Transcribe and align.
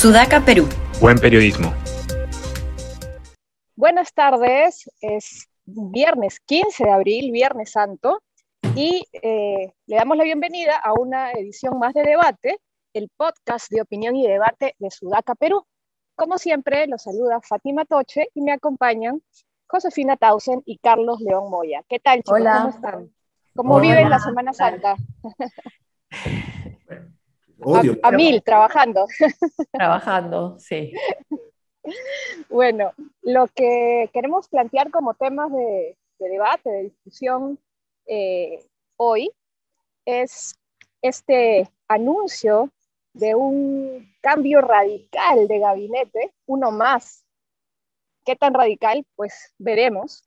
Sudaca, 0.00 0.40
Perú. 0.40 0.66
Buen 0.98 1.18
periodismo. 1.18 1.74
Buenas 3.76 4.14
tardes, 4.14 4.90
es 5.02 5.46
viernes 5.66 6.40
15 6.40 6.84
de 6.84 6.90
abril, 6.90 7.32
Viernes 7.32 7.72
Santo, 7.72 8.22
y 8.74 9.04
eh, 9.12 9.74
le 9.84 9.96
damos 9.96 10.16
la 10.16 10.24
bienvenida 10.24 10.78
a 10.78 10.94
una 10.94 11.32
edición 11.32 11.78
más 11.78 11.92
de 11.92 12.02
debate, 12.02 12.62
el 12.94 13.10
podcast 13.14 13.70
de 13.70 13.82
opinión 13.82 14.16
y 14.16 14.26
debate 14.26 14.74
de 14.78 14.90
Sudaca, 14.90 15.34
Perú. 15.34 15.66
Como 16.14 16.38
siempre, 16.38 16.86
los 16.86 17.02
saluda 17.02 17.42
Fátima 17.42 17.84
Toche 17.84 18.30
y 18.32 18.40
me 18.40 18.52
acompañan 18.52 19.20
Josefina 19.66 20.16
Tausen 20.16 20.62
y 20.64 20.78
Carlos 20.78 21.20
León 21.20 21.50
Moya. 21.50 21.82
¿Qué 21.86 21.98
tal, 21.98 22.20
chicos? 22.20 22.40
Hola. 22.40 22.56
¿Cómo 22.56 22.68
están? 22.70 23.10
¿Cómo 23.54 23.80
viven 23.80 24.08
la 24.08 24.18
Semana 24.18 24.54
Santa? 24.54 24.96
Odio. 27.62 27.98
A, 28.02 28.08
a 28.08 28.12
mil, 28.12 28.42
trabajando. 28.42 29.06
Trabajando, 29.72 30.58
sí. 30.58 30.92
Bueno, 32.48 32.92
lo 33.22 33.46
que 33.48 34.10
queremos 34.12 34.48
plantear 34.48 34.90
como 34.90 35.14
temas 35.14 35.52
de, 35.52 35.96
de 36.18 36.28
debate, 36.28 36.70
de 36.70 36.82
discusión 36.84 37.58
eh, 38.06 38.64
hoy, 38.96 39.30
es 40.04 40.54
este 41.02 41.70
anuncio 41.88 42.70
de 43.12 43.34
un 43.34 44.12
cambio 44.20 44.60
radical 44.60 45.48
de 45.48 45.58
gabinete, 45.58 46.32
uno 46.46 46.70
más. 46.70 47.24
¿Qué 48.24 48.36
tan 48.36 48.54
radical? 48.54 49.04
Pues 49.16 49.54
veremos 49.58 50.22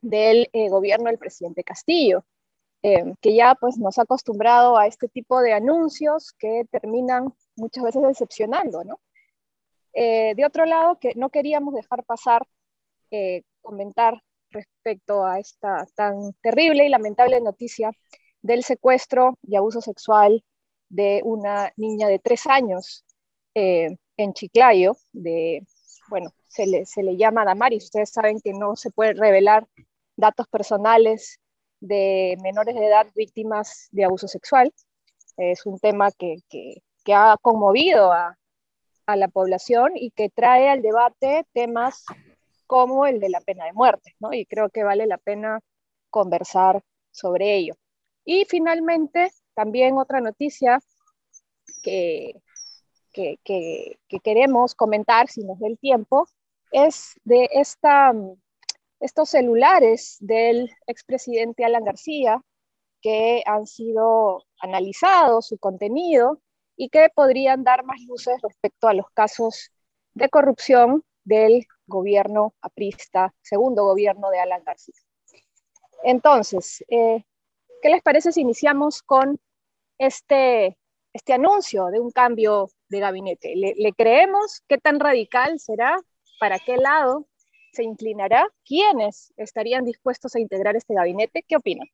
del 0.00 0.48
eh, 0.52 0.68
gobierno 0.68 1.06
del 1.06 1.18
presidente 1.18 1.64
Castillo, 1.64 2.24
eh, 2.82 3.14
que 3.20 3.34
ya 3.34 3.54
pues 3.54 3.78
nos 3.78 3.98
ha 3.98 4.02
acostumbrado 4.02 4.78
a 4.78 4.86
este 4.86 5.08
tipo 5.08 5.40
de 5.40 5.52
anuncios 5.52 6.32
que 6.38 6.64
terminan 6.70 7.34
muchas 7.56 7.84
veces 7.84 8.02
decepcionando, 8.02 8.84
¿no? 8.84 9.00
Eh, 9.92 10.34
de 10.34 10.44
otro 10.44 10.64
lado, 10.66 10.98
que 10.98 11.12
no 11.16 11.30
queríamos 11.30 11.74
dejar 11.74 12.04
pasar 12.04 12.46
eh, 13.10 13.42
comentar 13.60 14.22
respecto 14.50 15.24
a 15.24 15.38
esta 15.38 15.86
tan 15.94 16.32
terrible 16.42 16.86
y 16.86 16.88
lamentable 16.88 17.40
noticia 17.40 17.90
del 18.42 18.64
secuestro 18.64 19.38
y 19.42 19.56
abuso 19.56 19.80
sexual 19.80 20.44
de 20.88 21.20
una 21.24 21.72
niña 21.76 22.08
de 22.08 22.18
tres 22.18 22.46
años 22.46 23.04
eh, 23.54 23.96
en 24.16 24.32
Chiclayo, 24.32 24.96
de, 25.12 25.66
bueno, 26.08 26.30
se 26.48 26.66
le, 26.66 26.86
se 26.86 27.02
le 27.02 27.16
llama 27.16 27.44
Damaris, 27.44 27.84
ustedes 27.84 28.10
saben 28.10 28.40
que 28.40 28.52
no 28.52 28.76
se 28.76 28.90
puede 28.90 29.14
revelar 29.14 29.66
datos 30.16 30.46
personales 30.48 31.40
de 31.80 32.36
menores 32.42 32.74
de 32.74 32.86
edad 32.86 33.06
víctimas 33.14 33.88
de 33.90 34.04
abuso 34.04 34.28
sexual. 34.28 34.72
Es 35.36 35.66
un 35.66 35.78
tema 35.78 36.10
que, 36.12 36.36
que, 36.48 36.82
que 37.04 37.14
ha 37.14 37.36
conmovido 37.40 38.12
a, 38.12 38.36
a 39.06 39.16
la 39.16 39.28
población 39.28 39.92
y 39.96 40.10
que 40.10 40.28
trae 40.28 40.68
al 40.68 40.82
debate 40.82 41.46
temas 41.52 42.04
como 42.66 43.06
el 43.06 43.18
de 43.18 43.30
la 43.30 43.40
pena 43.40 43.64
de 43.64 43.72
muerte, 43.72 44.14
¿no? 44.20 44.32
Y 44.32 44.46
creo 44.46 44.70
que 44.70 44.84
vale 44.84 45.06
la 45.06 45.18
pena 45.18 45.60
conversar 46.08 46.82
sobre 47.10 47.56
ello. 47.56 47.74
Y 48.24 48.44
finalmente, 48.44 49.30
también 49.54 49.98
otra 49.98 50.20
noticia 50.20 50.80
que, 51.82 52.34
que, 53.12 53.38
que, 53.42 53.98
que 54.06 54.20
queremos 54.20 54.74
comentar, 54.74 55.28
si 55.28 55.42
nos 55.42 55.58
da 55.58 55.66
el 55.66 55.78
tiempo, 55.78 56.28
es 56.70 57.14
de 57.24 57.48
esta, 57.50 58.12
estos 59.00 59.30
celulares 59.30 60.18
del 60.20 60.70
expresidente 60.86 61.64
Alan 61.64 61.84
García 61.84 62.42
que 63.02 63.42
han 63.46 63.66
sido 63.66 64.44
analizados, 64.60 65.48
su 65.48 65.58
contenido, 65.58 66.40
y 66.76 66.88
que 66.88 67.08
podrían 67.14 67.64
dar 67.64 67.84
más 67.84 68.00
luces 68.06 68.40
respecto 68.42 68.88
a 68.88 68.94
los 68.94 69.10
casos 69.10 69.70
de 70.14 70.28
corrupción 70.28 71.04
del 71.24 71.66
gobierno 71.86 72.54
aprista, 72.60 73.34
segundo 73.42 73.84
gobierno 73.84 74.30
de 74.30 74.40
Alan 74.40 74.62
García. 74.64 74.94
Entonces, 76.02 76.84
eh, 76.88 77.24
¿qué 77.82 77.90
les 77.90 78.02
parece 78.02 78.32
si 78.32 78.40
iniciamos 78.40 79.02
con 79.02 79.38
este, 79.98 80.78
este 81.12 81.32
anuncio 81.34 81.86
de 81.86 82.00
un 82.00 82.10
cambio 82.10 82.70
de 82.88 83.00
gabinete? 83.00 83.54
¿Le, 83.56 83.74
¿Le, 83.76 83.92
creemos? 83.92 84.62
¿Qué 84.66 84.78
tan 84.78 85.00
radical 85.00 85.58
será? 85.60 86.00
¿Para 86.38 86.58
qué 86.58 86.78
lado 86.78 87.26
se 87.72 87.82
inclinará? 87.82 88.46
¿Quiénes 88.64 89.32
estarían 89.36 89.84
dispuestos 89.84 90.34
a 90.34 90.40
integrar 90.40 90.76
este 90.76 90.94
gabinete? 90.94 91.44
¿Qué 91.46 91.56
opinan? 91.56 91.86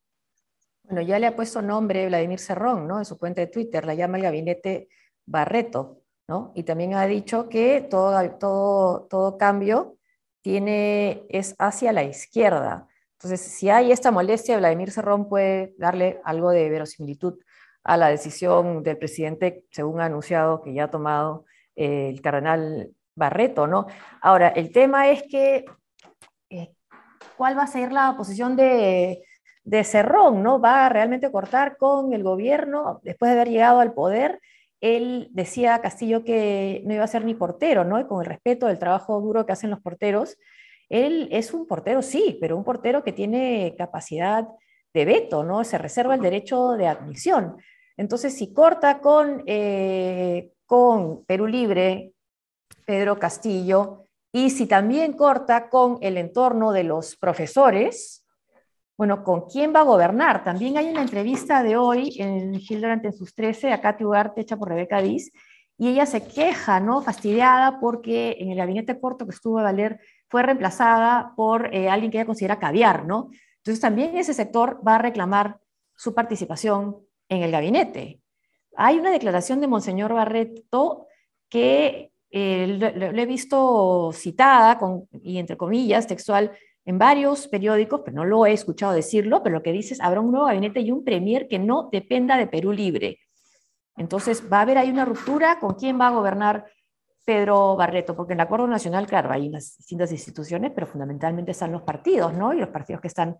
Bueno, 0.85 1.03
ya 1.03 1.19
le 1.19 1.27
ha 1.27 1.35
puesto 1.35 1.63
nombre 1.63 2.07
Vladimir 2.07 2.39
Cerrón, 2.39 2.87
¿no? 2.87 2.99
En 2.99 3.05
su 3.05 3.19
cuenta 3.19 3.41
de 3.41 3.49
Twitter, 3.49 3.85
la 3.85 3.95
llama 3.95 4.19
el 4.19 4.23
gabinete 4.23 4.89
Barreto, 5.25 6.03
¿no? 6.29 6.53
Y 6.55 6.63
también 6.63 6.95
ha 6.95 7.07
dicho 7.07 7.49
que 7.49 7.81
todo, 7.81 8.31
todo, 8.39 9.07
todo 9.11 9.39
cambio 9.39 9.97
tiene, 10.43 11.25
es 11.29 11.57
hacia 11.59 11.93
la 11.93 12.05
izquierda. 12.05 12.87
Entonces, 13.15 13.41
si 13.41 13.69
hay 13.69 13.91
esta 13.91 14.13
molestia, 14.13 14.59
Vladimir 14.59 14.93
Cerrón 14.93 15.29
puede 15.29 15.75
darle 15.79 16.21
algo 16.25 16.51
de 16.51 16.69
verosimilitud 16.71 17.39
a 17.83 17.97
la 17.97 18.09
decisión 18.09 18.83
del 18.83 18.99
presidente, 18.99 19.65
según 19.71 20.01
ha 20.01 20.05
anunciado 20.05 20.63
que 20.63 20.75
ya 20.75 20.85
ha 20.85 20.91
tomado 20.91 21.47
eh, 21.75 22.11
el 22.11 22.21
cardenal 22.21 22.93
Barreto, 23.16 23.66
¿no? 23.66 23.87
Ahora, 24.21 24.49
el 24.49 24.71
tema 24.71 25.09
es 25.09 25.25
que, 25.25 25.65
eh, 26.50 26.72
¿cuál 27.37 27.59
va 27.59 27.62
a 27.65 27.66
ser 27.66 27.93
la 27.93 28.16
posición 28.16 28.54
de, 28.54 29.25
de 29.65 29.84
Cerrón, 29.84 30.43
¿no? 30.43 30.60
Va 30.60 30.87
a 30.87 30.88
realmente 30.88 31.32
cortar 31.32 31.77
con 31.77 32.12
el 32.12 32.22
gobierno 32.22 33.00
después 33.03 33.31
de 33.31 33.37
haber 33.41 33.49
llegado 33.50 33.81
al 33.81 33.94
poder. 33.94 34.41
Él 34.81 35.28
decía 35.32 35.75
a 35.75 35.81
Castillo 35.81 36.22
que 36.22 36.82
no 36.84 36.94
iba 36.94 37.04
a 37.04 37.09
ser 37.09 37.25
ni 37.25 37.34
portero, 37.34 37.84
¿no? 37.84 37.99
Y 37.99 38.06
con 38.06 38.21
el 38.21 38.27
respeto 38.27 38.66
del 38.66 38.78
trabajo 38.78 39.21
duro 39.21 39.44
que 39.44 39.53
hacen 39.53 39.71
los 39.71 39.81
porteros, 39.81 40.37
él 40.88 41.28
es 41.33 41.53
un 41.53 41.66
portero, 41.66 42.03
sí, 42.03 42.38
pero 42.41 42.56
un 42.56 42.65
portero 42.65 43.03
que 43.03 43.12
tiene 43.12 43.75
capacidad 43.77 44.47
de 44.94 45.04
veto, 45.04 45.43
¿no? 45.43 45.65
Se 45.65 45.78
reserva 45.78 46.15
el 46.15 46.21
derecho 46.21 46.72
de 46.72 46.87
admisión. 46.87 47.56
Entonces, 47.97 48.37
si 48.37 48.53
corta 48.53 49.00
con, 49.00 49.43
eh, 49.47 50.53
con 50.66 51.25
Perú 51.25 51.47
Libre, 51.47 52.12
Pedro 52.87 53.19
Castillo, 53.19 54.07
y 54.33 54.51
si 54.51 54.67
también 54.67 55.15
corta 55.15 55.69
con 55.69 55.99
el 56.03 56.17
entorno 56.17 56.73
de 56.73 56.85
los 56.85 57.17
profesores, 57.17 58.25
bueno, 58.97 59.25
¿con 59.25 59.43
quién 59.43 59.75
va 59.75 59.81
a 59.81 59.85
gobernar? 59.85 60.45
También 60.45 60.77
hay 60.79 60.89
una 60.89 61.03
entrevista 61.03 61.63
de 61.63 61.77
hoy 61.77 62.17
en 62.19 62.55
Gilderant 62.59 63.05
en 63.05 63.13
sus 63.13 63.35
13, 63.35 63.73
a 63.73 63.81
Katy 63.81 64.05
Ugarte, 64.05 64.41
hecha 64.41 64.57
por 64.57 64.69
Rebeca 64.69 65.03
Diz, 65.03 65.33
y 65.79 65.89
ella 65.89 66.07
se 66.07 66.27
queja, 66.27 66.81
¿no? 66.81 67.03
Fastidiada 67.03 67.79
porque 67.81 68.37
en 68.39 68.51
el 68.51 68.57
gabinete 68.57 68.99
corto 68.99 69.27
que 69.27 69.35
estuvo 69.35 69.59
a 69.59 69.63
Valer 69.63 70.01
fue 70.29 70.43
reemplazada 70.43 71.35
por 71.37 71.75
eh, 71.75 71.91
alguien 71.91 72.11
que 72.11 72.19
ella 72.19 72.27
considera 72.27 72.59
caviar, 72.59 73.05
¿no? 73.05 73.31
Entonces 73.59 73.81
también 73.81 74.17
ese 74.17 74.33
sector 74.33 74.81
va 74.87 74.95
a 74.95 74.99
reclamar 74.99 75.59
su 75.95 76.15
participación 76.15 76.97
en 77.29 77.43
el 77.43 77.51
gabinete. 77.51 78.21
Hay 78.77 78.99
una 78.99 79.11
declaración 79.11 79.61
de 79.61 79.67
Monseñor 79.67 80.13
Barreto 80.13 81.07
que 81.49 82.13
eh, 82.31 82.67
lo, 82.79 83.21
he 83.21 83.27
visto 83.27 84.11
citada, 84.13 84.79
con, 84.79 85.09
y 85.13 85.39
entre 85.39 85.57
comillas, 85.57 86.07
textual, 86.07 86.53
en 86.85 86.99
varios 86.99 87.49
periódicos, 87.49 88.03
pero 88.05 88.17
no 88.17 88.25
lo 88.25 88.47
he 88.47 88.53
escuchado 88.53 88.93
decirlo, 88.93 89.43
pero 89.43 89.57
lo 89.57 89.63
que 89.63 89.73
dice 89.73 89.95
es, 89.95 90.01
habrá 90.01 90.21
un 90.21 90.31
nuevo 90.31 90.47
gabinete 90.47 90.81
y 90.81 90.93
un 90.93 91.05
premier 91.05 91.49
que 91.49 91.59
no 91.59 91.89
dependa 91.91 92.37
de 92.37 92.47
Perú 92.47 92.73
Libre. 92.73 93.19
Entonces, 93.97 94.45
va 94.53 94.59
a 94.59 94.63
haber 94.63 94.79
ahí 94.79 94.91
una 94.91 95.05
ruptura 95.05 95.59
con 95.59 95.75
quién 95.75 96.01
va 96.01 96.09
a 96.09 96.13
gobernar 96.13 96.67
Pedro 97.25 97.75
Barreto, 97.75 98.15
porque 98.15 98.35
en 98.35 98.41
el 98.41 98.45
Acuerdo 98.45 98.69
Nacional, 98.69 99.07
claro, 99.07 99.33
hay 99.33 99.49
unas 99.49 99.77
distintas 99.79 100.13
instituciones, 100.13 100.71
pero 100.73 100.87
fundamentalmente 100.87 101.51
están 101.51 101.73
los 101.73 101.83
partidos, 101.83 102.33
¿no? 102.35 102.55
Y 102.55 102.61
los 102.61 102.69
partidos 102.69 103.01
que 103.01 103.09
están 103.09 103.37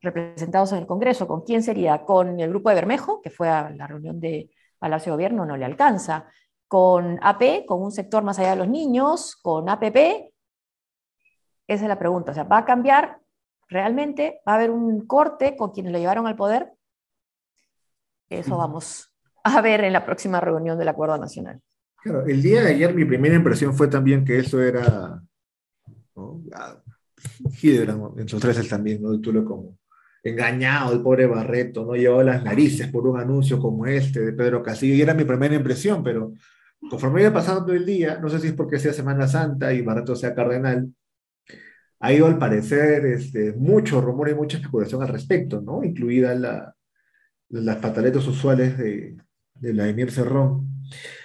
representados 0.00 0.72
en 0.72 0.78
el 0.78 0.86
Congreso, 0.86 1.28
¿con 1.28 1.42
quién 1.42 1.62
sería? 1.62 2.04
Con 2.04 2.40
el 2.40 2.48
grupo 2.48 2.70
de 2.70 2.74
Bermejo, 2.74 3.20
que 3.22 3.30
fue 3.30 3.48
a 3.48 3.70
la 3.70 3.86
reunión 3.86 4.18
de 4.18 4.50
Palacio 4.78 5.12
de 5.12 5.16
Gobierno, 5.16 5.46
no 5.46 5.56
le 5.56 5.64
alcanza. 5.64 6.26
Con 6.68 7.18
AP, 7.22 7.64
con 7.66 7.82
un 7.82 7.90
sector 7.90 8.22
más 8.22 8.38
allá 8.38 8.50
de 8.50 8.56
los 8.56 8.68
niños, 8.68 9.36
con 9.36 9.68
APP, 9.68 10.32
esa 11.66 11.82
es 11.82 11.88
la 11.88 11.98
pregunta. 11.98 12.32
O 12.32 12.34
sea, 12.34 12.44
¿va 12.44 12.58
a 12.58 12.64
cambiar 12.64 13.18
realmente? 13.68 14.40
¿Va 14.46 14.52
a 14.52 14.56
haber 14.56 14.70
un 14.70 15.06
corte 15.06 15.56
con 15.56 15.70
quienes 15.70 15.92
lo 15.92 15.98
llevaron 15.98 16.26
al 16.26 16.36
poder? 16.36 16.72
Eso 18.28 18.56
vamos 18.56 19.10
a 19.42 19.60
ver 19.60 19.84
en 19.84 19.92
la 19.92 20.04
próxima 20.04 20.40
reunión 20.40 20.78
del 20.78 20.88
Acuerdo 20.88 21.16
Nacional. 21.18 21.60
Claro, 22.02 22.26
el 22.26 22.42
día 22.42 22.62
de 22.62 22.74
ayer 22.74 22.94
mi 22.94 23.04
primera 23.04 23.34
impresión 23.34 23.74
fue 23.74 23.88
también 23.88 24.24
que 24.24 24.38
eso 24.38 24.62
era 24.62 25.22
¿no? 26.14 26.42
Hildebrand, 27.60 28.18
en 28.18 28.28
sus 28.28 28.40
tres 28.40 28.68
también, 28.68 29.02
¿no? 29.02 29.18
Tú 29.20 29.32
lo 29.32 29.44
como 29.44 29.78
engañado, 30.22 30.92
el 30.92 31.02
pobre 31.02 31.26
Barreto, 31.26 31.84
¿no? 31.84 31.94
Llevó 31.94 32.22
las 32.22 32.42
narices 32.42 32.88
por 32.88 33.06
un 33.06 33.18
anuncio 33.18 33.58
como 33.58 33.86
este 33.86 34.20
de 34.20 34.32
Pedro 34.32 34.62
Castillo, 34.62 34.94
y 34.94 35.02
era 35.02 35.14
mi 35.14 35.24
primera 35.24 35.54
impresión, 35.54 36.02
pero 36.02 36.32
conforme 36.90 37.22
iba 37.22 37.32
pasando 37.32 37.72
el 37.72 37.84
día, 37.84 38.18
no 38.18 38.28
sé 38.28 38.38
si 38.40 38.48
es 38.48 38.52
porque 38.52 38.78
sea 38.78 38.92
Semana 38.92 39.26
Santa 39.26 39.72
y 39.72 39.82
Barreto 39.82 40.14
sea 40.16 40.34
cardenal, 40.34 40.92
ha 42.00 42.12
ido 42.12 42.26
al 42.26 42.38
parecer 42.38 43.06
este, 43.06 43.52
mucho 43.52 44.00
rumor 44.00 44.28
y 44.28 44.34
mucha 44.34 44.58
especulación 44.58 45.02
al 45.02 45.08
respecto, 45.08 45.60
¿no? 45.60 45.82
Incluida 45.82 46.34
la, 46.34 46.74
las 47.48 47.76
pataletas 47.76 48.26
usuales 48.26 48.78
de, 48.78 49.16
de 49.54 49.72
Vladimir 49.72 50.10
Cerrón. 50.10 50.68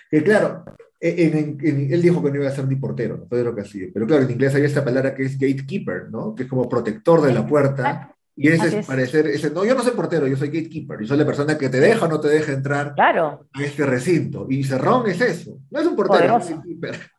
Que 0.10 0.24
claro, 0.24 0.66
él 1.00 2.02
dijo 2.02 2.24
que 2.24 2.30
no 2.30 2.38
iba 2.38 2.48
a 2.48 2.52
ser 2.52 2.68
ni 2.68 2.78
portero, 2.78 3.18
¿no? 3.18 3.28
Pedro 3.28 3.54
Castillo. 3.54 3.88
Pero 3.94 4.08
claro, 4.08 4.24
en 4.24 4.32
inglés 4.32 4.56
hay 4.56 4.64
esta 4.64 4.86
palabra 4.86 5.14
que 5.14 5.24
es 5.24 5.38
gatekeeper, 5.38 6.10
¿no? 6.10 6.34
Que 6.34 6.44
es 6.44 6.50
como 6.50 6.70
protector 6.70 7.22
de 7.22 7.34
la 7.34 7.46
puerta. 7.46 8.13
Y 8.36 8.48
ese 8.48 8.80
es, 8.80 8.88
parecer, 8.88 9.28
ese, 9.28 9.52
no, 9.52 9.64
yo 9.64 9.76
no 9.76 9.84
soy 9.84 9.92
portero, 9.92 10.28
yo 10.28 10.36
soy 10.36 10.48
gatekeeper, 10.48 11.02
yo 11.02 11.08
soy 11.08 11.18
la 11.18 11.26
persona 11.26 11.58
que 11.58 11.70
te 11.70 11.80
deja 11.80 12.06
o 12.06 12.08
no 12.08 12.20
te 12.20 12.30
deja 12.30 12.52
entrar 12.52 12.96
claro. 12.96 13.48
a 13.54 13.64
este 13.64 13.86
recinto. 13.86 14.48
Y 14.50 14.64
Cerrón 14.64 15.08
es 15.08 15.22
eso, 15.22 15.60
no 15.70 15.80
es 15.80 15.86
un 15.86 15.96
portero, 15.96 16.38
es 16.38 16.50
un 16.50 16.58
gatekeeper. 16.58 17.00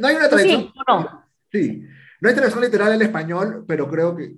No 0.00 0.08
hay 0.08 0.16
una 0.16 0.28
tradición. 0.28 0.62
Sí, 0.62 0.72
no. 0.88 1.24
sí, 1.52 1.86
no 2.20 2.28
hay 2.28 2.34
traducción 2.34 2.64
literal 2.64 2.92
en 2.94 3.02
español, 3.02 3.64
pero 3.68 3.88
creo 3.88 4.16
que, 4.16 4.34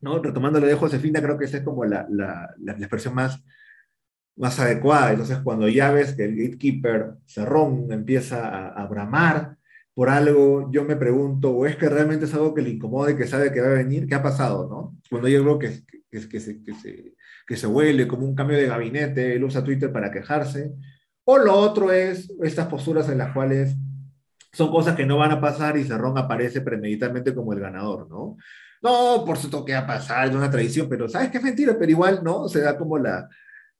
¿no? 0.00 0.22
retomando 0.22 0.60
lo 0.60 0.66
de 0.68 0.76
Josefina, 0.76 1.20
creo 1.20 1.36
que 1.36 1.46
esa 1.46 1.56
es 1.56 1.64
como 1.64 1.84
la, 1.84 2.06
la, 2.08 2.54
la 2.56 2.72
expresión 2.74 3.16
más, 3.16 3.42
más 4.36 4.60
adecuada. 4.60 5.10
Entonces, 5.10 5.38
cuando 5.42 5.68
ya 5.68 5.90
ves 5.90 6.14
que 6.14 6.24
el 6.24 6.36
gatekeeper 6.36 7.14
cerrón 7.26 7.90
empieza 7.90 8.48
a, 8.48 8.68
a, 8.68 8.86
bramar 8.86 9.56
por 9.94 10.08
algo, 10.08 10.70
yo 10.72 10.84
me 10.84 10.96
pregunto, 10.96 11.50
¿o 11.50 11.66
es 11.66 11.76
que 11.76 11.88
realmente 11.88 12.24
es 12.24 12.34
algo 12.34 12.54
que 12.54 12.62
le 12.62 12.70
incomode, 12.70 13.16
que 13.16 13.26
sabe 13.26 13.52
que 13.52 13.60
va 13.60 13.68
a 13.68 13.74
venir? 13.74 14.06
¿Qué 14.06 14.14
ha 14.14 14.22
pasado, 14.22 14.68
no? 14.68 14.98
Cuando 15.10 15.28
yo 15.28 15.42
creo 15.42 15.58
que, 15.58 15.84
que, 16.10 16.28
que, 16.28 16.40
se, 16.40 16.62
que, 16.62 16.74
se, 16.74 17.14
que 17.46 17.56
se 17.56 17.66
huele 17.66 18.06
como 18.06 18.26
un 18.26 18.34
cambio 18.34 18.56
de 18.56 18.66
gabinete, 18.66 19.34
él 19.34 19.44
usa 19.44 19.64
Twitter 19.64 19.92
para 19.92 20.10
quejarse. 20.10 20.72
O 21.24 21.38
lo 21.38 21.54
otro 21.54 21.92
es 21.92 22.32
estas 22.42 22.68
posturas 22.68 23.08
en 23.08 23.18
las 23.18 23.32
cuales 23.32 23.76
son 24.52 24.70
cosas 24.70 24.96
que 24.96 25.06
no 25.06 25.18
van 25.18 25.32
a 25.32 25.40
pasar 25.40 25.76
y 25.76 25.84
Cerrón 25.84 26.18
aparece 26.18 26.60
premeditadamente 26.60 27.34
como 27.34 27.52
el 27.52 27.60
ganador, 27.60 28.08
¿no? 28.08 28.36
No, 28.82 29.24
por 29.26 29.36
supuesto 29.36 29.64
que 29.64 29.74
va 29.74 29.80
a 29.80 29.86
pasar, 29.86 30.28
es 30.28 30.34
una 30.34 30.50
tradición, 30.50 30.88
pero 30.88 31.08
sabes 31.08 31.30
que 31.30 31.38
es 31.38 31.44
mentira, 31.44 31.76
pero 31.78 31.90
igual, 31.90 32.22
¿no? 32.24 32.48
Se 32.48 32.60
da 32.60 32.78
como 32.78 32.98
la, 32.98 33.28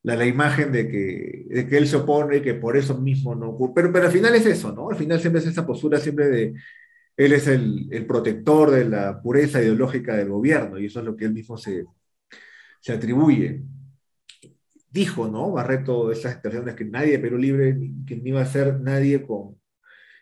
la, 0.03 0.17
la, 0.17 0.27
imagen 0.27 0.73
de 0.73 0.89
que, 0.89 1.47
de 1.49 1.67
que 1.67 1.77
él 1.77 1.87
se 1.87 1.97
opone 1.97 2.39
y 2.39 2.43
que 2.43 2.55
por 2.55 2.77
eso 2.77 2.99
mismo 2.99 3.35
no 3.35 3.51
ocurre. 3.51 3.73
Pero, 3.75 3.93
pero 3.93 4.07
al 4.07 4.13
final 4.13 4.35
es 4.35 4.47
eso, 4.47 4.73
¿no? 4.73 4.91
Al 4.91 4.97
final 4.97 5.21
siempre 5.21 5.41
es 5.41 5.49
esa 5.49 5.67
postura 5.67 5.99
siempre 5.99 6.29
de, 6.29 6.55
él 7.17 7.33
es 7.33 7.47
el, 7.49 7.89
el, 7.91 8.07
protector 8.07 8.71
de 8.71 8.87
la 8.87 9.21
pureza 9.21 9.61
ideológica 9.61 10.17
del 10.17 10.31
gobierno 10.31 10.79
y 10.79 10.87
eso 10.87 11.01
es 11.01 11.07
lo 11.07 11.17
que 11.17 11.27
él 11.27 11.35
mismo 11.35 11.59
se, 11.59 11.85
se 12.81 12.93
atribuye. 12.93 13.63
Dijo, 14.91 15.29
¿no? 15.29 15.53
Barreto, 15.53 16.11
esas 16.11 16.33
expresiones 16.33 16.75
que 16.75 16.85
nadie 16.85 17.13
de 17.13 17.19
Perú 17.19 17.39
Libre, 17.39 17.79
que 18.07 18.17
ni 18.17 18.31
iba 18.31 18.41
a 18.41 18.47
ser 18.47 18.81
nadie 18.81 19.25
con 19.25 19.57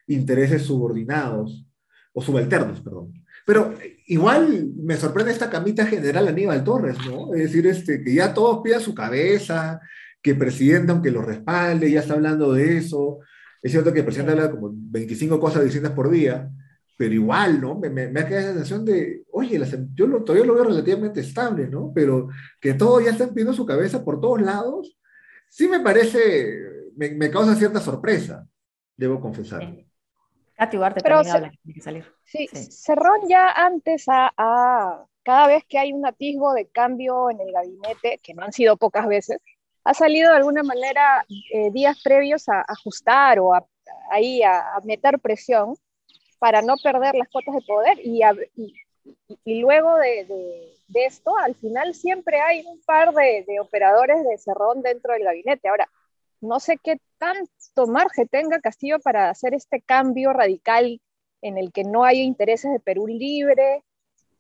intereses 0.06 0.62
subordinados, 0.62 1.68
o 2.12 2.22
subalternos, 2.22 2.80
perdón. 2.80 3.14
Pero 3.48 3.72
igual 4.08 4.74
me 4.76 4.98
sorprende 4.98 5.32
esta 5.32 5.48
camita 5.48 5.86
general 5.86 6.28
Aníbal 6.28 6.62
Torres, 6.62 6.98
¿no? 7.06 7.32
Es 7.32 7.44
decir, 7.44 7.66
este, 7.66 8.04
que 8.04 8.12
ya 8.12 8.34
todos 8.34 8.60
pidan 8.62 8.82
su 8.82 8.94
cabeza, 8.94 9.80
que 10.20 10.32
el 10.32 10.38
presidente, 10.38 10.92
aunque 10.92 11.10
lo 11.10 11.22
respalde, 11.22 11.90
ya 11.90 12.00
está 12.00 12.12
hablando 12.12 12.52
de 12.52 12.76
eso. 12.76 13.20
Es 13.62 13.72
cierto 13.72 13.90
que 13.90 14.00
el 14.00 14.04
presidente 14.04 14.32
habla 14.32 14.50
como 14.50 14.68
25 14.70 15.40
cosas 15.40 15.64
distintas 15.64 15.92
por 15.92 16.10
día, 16.10 16.50
pero 16.94 17.14
igual, 17.14 17.58
¿no? 17.58 17.78
Me, 17.78 17.88
me, 17.88 18.08
me 18.08 18.20
ha 18.20 18.28
quedado 18.28 18.48
la 18.48 18.52
sensación 18.52 18.84
de, 18.84 19.24
oye, 19.30 19.58
yo 19.94 20.06
lo, 20.06 20.22
todavía 20.24 20.46
lo 20.46 20.54
veo 20.54 20.64
relativamente 20.64 21.20
estable, 21.20 21.68
¿no? 21.68 21.90
Pero 21.94 22.28
que 22.60 22.74
todos 22.74 23.02
ya 23.02 23.12
están 23.12 23.30
pidiendo 23.30 23.54
su 23.54 23.64
cabeza 23.64 24.04
por 24.04 24.20
todos 24.20 24.42
lados, 24.42 24.98
sí 25.48 25.68
me 25.68 25.80
parece, 25.80 26.90
me, 26.96 27.12
me 27.12 27.30
causa 27.30 27.54
cierta 27.54 27.80
sorpresa, 27.80 28.46
debo 28.94 29.22
confesar. 29.22 29.87
Katy 30.58 30.76
Ugarte 30.76 31.00
Pero 31.02 31.16
también 31.16 31.36
habla, 31.36 31.50
tiene 31.62 31.74
que 31.74 31.80
salir. 31.80 32.12
Sí, 32.24 32.48
Cerrón 32.48 33.28
ya 33.28 33.50
antes 33.52 34.04
a, 34.08 35.04
cada 35.22 35.46
vez 35.46 35.64
que 35.68 35.78
hay 35.78 35.92
un 35.92 36.04
atisbo 36.04 36.52
de 36.52 36.66
cambio 36.66 37.30
en 37.30 37.40
el 37.40 37.52
gabinete, 37.52 38.18
que 38.22 38.34
no 38.34 38.42
han 38.42 38.52
sido 38.52 38.76
pocas 38.76 39.06
veces, 39.06 39.38
ha 39.84 39.94
salido 39.94 40.30
de 40.32 40.38
alguna 40.38 40.64
manera 40.64 41.24
eh, 41.54 41.70
días 41.70 42.00
previos 42.02 42.48
a, 42.48 42.64
ajustar 42.66 43.38
o 43.38 43.54
a, 43.54 43.64
ahí 44.10 44.42
a, 44.42 44.80
meter 44.82 45.20
presión 45.20 45.76
para 46.40 46.60
no 46.60 46.74
perder 46.82 47.14
las 47.14 47.28
cuotas 47.28 47.54
de 47.54 47.62
poder 47.62 47.98
y, 48.02 48.20
y, 48.56 48.74
y 49.44 49.60
luego 49.60 49.94
de, 49.96 50.24
de, 50.24 50.74
de, 50.88 51.06
esto, 51.06 51.36
al 51.36 51.54
final 51.54 51.94
siempre 51.94 52.40
hay 52.40 52.64
un 52.66 52.80
par 52.82 53.14
de, 53.14 53.44
de 53.46 53.60
operadores 53.60 54.24
de 54.24 54.38
Cerrón 54.38 54.82
dentro 54.82 55.12
del 55.12 55.24
gabinete. 55.24 55.68
Ahora, 55.68 55.88
no 56.40 56.58
sé 56.58 56.78
qué 56.82 56.98
tanto 57.18 57.86
margen 57.86 58.28
tenga 58.28 58.60
Castillo 58.60 58.98
para 59.00 59.30
hacer 59.30 59.54
este 59.54 59.80
cambio 59.82 60.32
radical 60.32 61.00
en 61.42 61.58
el 61.58 61.72
que 61.72 61.84
no 61.84 62.04
hay 62.04 62.20
intereses 62.20 62.72
de 62.72 62.80
Perú 62.80 63.06
libre, 63.06 63.84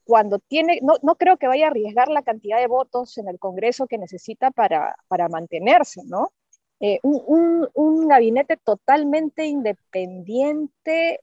cuando 0.04 0.38
tiene, 0.38 0.80
no, 0.82 0.94
no 1.02 1.16
creo 1.16 1.36
que 1.36 1.48
vaya 1.48 1.66
a 1.66 1.68
arriesgar 1.68 2.08
la 2.08 2.22
cantidad 2.22 2.58
de 2.58 2.66
votos 2.66 3.18
en 3.18 3.28
el 3.28 3.38
Congreso 3.38 3.86
que 3.86 3.98
necesita 3.98 4.50
para, 4.50 4.96
para 5.06 5.28
mantenerse, 5.28 6.00
¿no? 6.06 6.32
Eh, 6.80 6.98
un, 7.02 7.22
un, 7.26 7.68
un, 7.74 8.08
gabinete 8.08 8.56
totalmente 8.56 9.44
independiente 9.44 11.20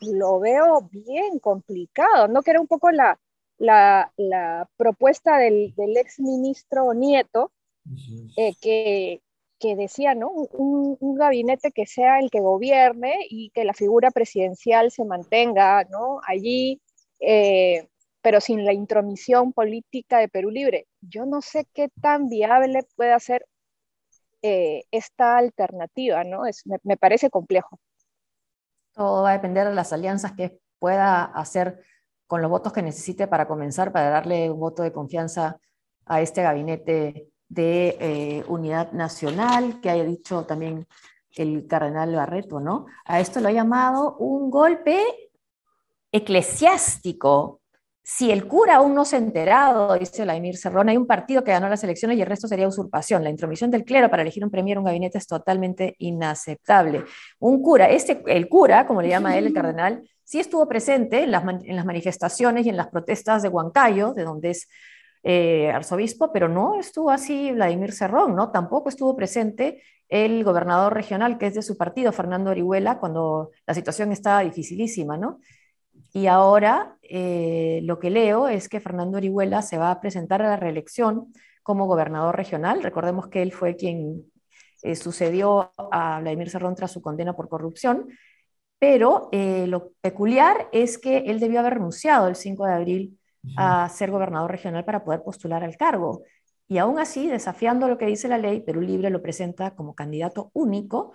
lo 0.00 0.40
veo 0.40 0.88
bien 0.90 1.40
complicado, 1.40 2.28
¿no? 2.28 2.42
Que 2.42 2.52
era 2.52 2.60
un 2.60 2.68
poco 2.68 2.90
la, 2.90 3.20
la, 3.58 4.12
la 4.16 4.68
propuesta 4.76 5.36
del, 5.36 5.74
del 5.74 5.96
ex 5.96 6.20
ministro 6.20 6.94
Nieto, 6.94 7.52
eh, 8.36 8.54
que, 8.62 9.20
que 9.60 9.76
decía, 9.76 10.14
¿no? 10.14 10.30
Un, 10.30 10.96
gabinete 11.16 11.70
que 11.70 11.86
sea 11.86 12.18
el 12.18 12.30
que 12.30 12.40
gobierne 12.40 13.14
y 13.28 13.50
que 13.50 13.64
la 13.64 13.74
figura 13.74 14.10
presidencial 14.10 14.90
se 14.90 15.04
mantenga, 15.04 15.84
¿no? 15.84 16.20
Allí, 16.26 16.80
eh, 17.20 17.88
pero 18.22 18.40
sin 18.40 18.64
la 18.64 18.72
intromisión 18.72 19.52
política 19.52 20.18
de 20.18 20.28
Perú 20.28 20.50
Libre. 20.50 20.86
Yo 21.02 21.26
no 21.26 21.42
sé 21.42 21.66
qué 21.74 21.90
tan 22.00 22.28
viable 22.28 22.86
puede 22.96 23.20
ser 23.20 23.46
eh, 24.42 24.84
esta 24.90 25.36
alternativa, 25.36 26.24
¿no? 26.24 26.46
Es, 26.46 26.62
me 26.82 26.96
parece 26.96 27.28
complejo. 27.28 27.78
Todo 28.94 29.22
va 29.22 29.30
a 29.30 29.34
depender 29.34 29.68
de 29.68 29.74
las 29.74 29.92
alianzas 29.92 30.32
que 30.32 30.58
pueda 30.78 31.24
hacer 31.24 31.84
con 32.26 32.40
los 32.40 32.50
votos 32.50 32.72
que 32.72 32.82
necesite 32.82 33.26
para 33.26 33.46
comenzar, 33.46 33.92
para 33.92 34.08
darle 34.08 34.50
un 34.50 34.58
voto 34.58 34.82
de 34.82 34.92
confianza 34.92 35.60
a 36.06 36.22
este 36.22 36.42
gabinete 36.42 37.28
de 37.50 37.96
eh, 38.00 38.44
unidad 38.46 38.92
nacional, 38.92 39.80
que 39.80 39.90
haya 39.90 40.04
dicho 40.04 40.44
también 40.46 40.86
el 41.34 41.66
cardenal 41.66 42.14
Barreto, 42.14 42.60
¿no? 42.60 42.86
A 43.04 43.20
esto 43.20 43.40
lo 43.40 43.48
ha 43.48 43.52
llamado 43.52 44.16
un 44.16 44.50
golpe 44.50 44.98
eclesiástico. 46.12 47.60
Si 48.02 48.30
el 48.30 48.46
cura 48.46 48.76
aún 48.76 48.94
no 48.94 49.04
se 49.04 49.16
ha 49.16 49.18
enterado, 49.18 49.98
dice 49.98 50.22
Vladimir 50.22 50.56
Cerrón, 50.56 50.88
hay 50.88 50.96
un 50.96 51.06
partido 51.06 51.44
que 51.44 51.50
ganó 51.50 51.68
las 51.68 51.82
elecciones 51.84 52.16
y 52.16 52.22
el 52.22 52.28
resto 52.28 52.48
sería 52.48 52.68
usurpación. 52.68 53.22
La 53.24 53.30
intromisión 53.30 53.70
del 53.70 53.84
clero 53.84 54.08
para 54.08 54.22
elegir 54.22 54.44
un 54.44 54.50
premier, 54.50 54.78
un 54.78 54.84
gabinete 54.84 55.18
es 55.18 55.26
totalmente 55.26 55.96
inaceptable. 55.98 57.04
Un 57.40 57.62
cura, 57.62 57.88
este, 57.88 58.22
el 58.26 58.48
cura, 58.48 58.86
como 58.86 59.02
le 59.02 59.08
llama 59.08 59.36
él, 59.36 59.48
el 59.48 59.52
cardenal, 59.52 60.08
sí 60.24 60.38
estuvo 60.38 60.66
presente 60.68 61.24
en 61.24 61.32
las, 61.32 61.44
en 61.44 61.74
las 61.76 61.84
manifestaciones 61.84 62.64
y 62.66 62.68
en 62.68 62.76
las 62.76 62.88
protestas 62.88 63.42
de 63.42 63.48
Huancayo, 63.48 64.14
de 64.14 64.22
donde 64.24 64.50
es 64.50 64.68
eh, 65.22 65.70
arzobispo, 65.70 66.32
pero 66.32 66.48
no 66.48 66.80
estuvo 66.80 67.10
así 67.10 67.52
Vladimir 67.52 67.92
Cerrón, 67.92 68.34
¿no? 68.34 68.50
Tampoco 68.50 68.88
estuvo 68.88 69.14
presente 69.14 69.82
el 70.08 70.42
gobernador 70.44 70.94
regional, 70.94 71.36
que 71.36 71.46
es 71.46 71.54
de 71.54 71.62
su 71.62 71.76
partido, 71.76 72.10
Fernando 72.10 72.50
Orihuela, 72.50 72.98
cuando 72.98 73.50
la 73.66 73.74
situación 73.74 74.12
estaba 74.12 74.40
dificilísima, 74.40 75.18
¿no? 75.18 75.40
Y 76.14 76.26
ahora 76.26 76.96
eh, 77.02 77.80
lo 77.82 77.98
que 77.98 78.08
leo 78.08 78.48
es 78.48 78.68
que 78.70 78.80
Fernando 78.80 79.18
Orihuela 79.18 79.60
se 79.60 79.76
va 79.76 79.90
a 79.90 80.00
presentar 80.00 80.40
a 80.40 80.48
la 80.48 80.56
reelección 80.56 81.32
como 81.62 81.86
gobernador 81.86 82.34
regional. 82.34 82.82
Recordemos 82.82 83.28
que 83.28 83.42
él 83.42 83.52
fue 83.52 83.76
quien 83.76 84.24
eh, 84.82 84.96
sucedió 84.96 85.70
a 85.76 86.20
Vladimir 86.20 86.48
Cerrón 86.48 86.74
tras 86.74 86.92
su 86.92 87.02
condena 87.02 87.36
por 87.36 87.50
corrupción, 87.50 88.08
pero 88.78 89.28
lo 89.32 89.92
peculiar 90.00 90.70
es 90.72 90.96
que 90.96 91.18
él 91.18 91.38
debió 91.38 91.60
haber 91.60 91.74
renunciado 91.74 92.28
el 92.28 92.34
5 92.34 92.64
de 92.64 92.72
abril 92.72 93.19
a 93.56 93.88
ser 93.88 94.10
gobernador 94.10 94.50
regional 94.50 94.84
para 94.84 95.04
poder 95.04 95.22
postular 95.22 95.64
al 95.64 95.76
cargo. 95.76 96.22
Y 96.68 96.78
aún 96.78 96.98
así, 96.98 97.26
desafiando 97.26 97.88
lo 97.88 97.98
que 97.98 98.06
dice 98.06 98.28
la 98.28 98.38
ley, 98.38 98.60
Perú 98.60 98.80
Libre 98.80 99.10
lo 99.10 99.22
presenta 99.22 99.74
como 99.74 99.94
candidato 99.94 100.50
único 100.52 101.12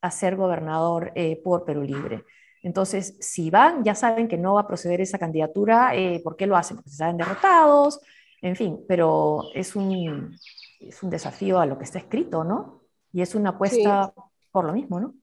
a 0.00 0.10
ser 0.10 0.36
gobernador 0.36 1.12
eh, 1.14 1.40
por 1.42 1.64
Perú 1.64 1.82
Libre. 1.82 2.24
Entonces, 2.62 3.16
si 3.20 3.50
van, 3.50 3.82
ya 3.82 3.94
saben 3.94 4.28
que 4.28 4.38
no 4.38 4.54
va 4.54 4.60
a 4.60 4.66
proceder 4.66 5.00
esa 5.00 5.18
candidatura. 5.18 5.96
Eh, 5.96 6.20
¿Por 6.22 6.36
qué 6.36 6.46
lo 6.46 6.56
hacen? 6.56 6.76
Porque 6.76 6.90
se 6.90 6.96
saben 6.96 7.16
derrotados, 7.16 8.00
en 8.40 8.54
fin, 8.54 8.84
pero 8.86 9.44
es 9.54 9.74
un, 9.74 10.36
es 10.78 11.02
un 11.02 11.10
desafío 11.10 11.58
a 11.58 11.66
lo 11.66 11.78
que 11.78 11.84
está 11.84 11.98
escrito, 11.98 12.44
¿no? 12.44 12.82
Y 13.12 13.22
es 13.22 13.34
una 13.34 13.50
apuesta 13.50 14.12
sí. 14.14 14.22
por 14.50 14.64
lo 14.64 14.72
mismo, 14.72 15.00
¿no? 15.00 15.14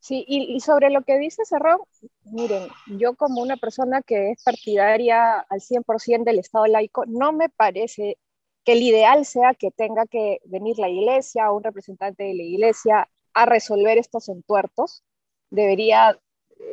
Sí, 0.00 0.24
y, 0.26 0.58
sobre 0.60 0.88
lo 0.90 1.02
que 1.02 1.18
dice 1.18 1.44
Cerrón, 1.44 1.80
miren, 2.24 2.68
yo 2.86 3.14
como 3.16 3.42
una 3.42 3.56
persona 3.58 4.00
que 4.02 4.30
es 4.30 4.42
partidaria 4.42 5.40
al 5.40 5.60
100% 5.60 6.24
del 6.24 6.38
Estado 6.38 6.66
laico, 6.66 7.04
no 7.06 7.32
me 7.32 7.50
parece 7.50 8.16
que 8.64 8.72
el 8.72 8.82
ideal 8.82 9.26
sea 9.26 9.54
que 9.54 9.70
tenga 9.70 10.06
que 10.06 10.40
venir 10.46 10.78
la 10.78 10.88
iglesia 10.88 11.50
o 11.50 11.56
un 11.58 11.64
representante 11.64 12.24
de 12.24 12.34
la 12.34 12.42
iglesia 12.42 13.10
a 13.34 13.46
resolver 13.46 13.98
estos 13.98 14.28
entuertos. 14.30 15.04
Debería 15.50 16.18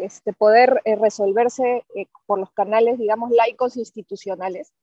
este, 0.02 0.34
poder 0.34 0.82
eh, 0.86 0.96
resolverse 0.96 1.86
eh, 1.96 2.08
por 2.26 2.40
los 2.40 2.52
canales, 2.52 2.98
digamos, 2.98 3.32
laicos 3.32 3.78
institucionales, 3.78 4.74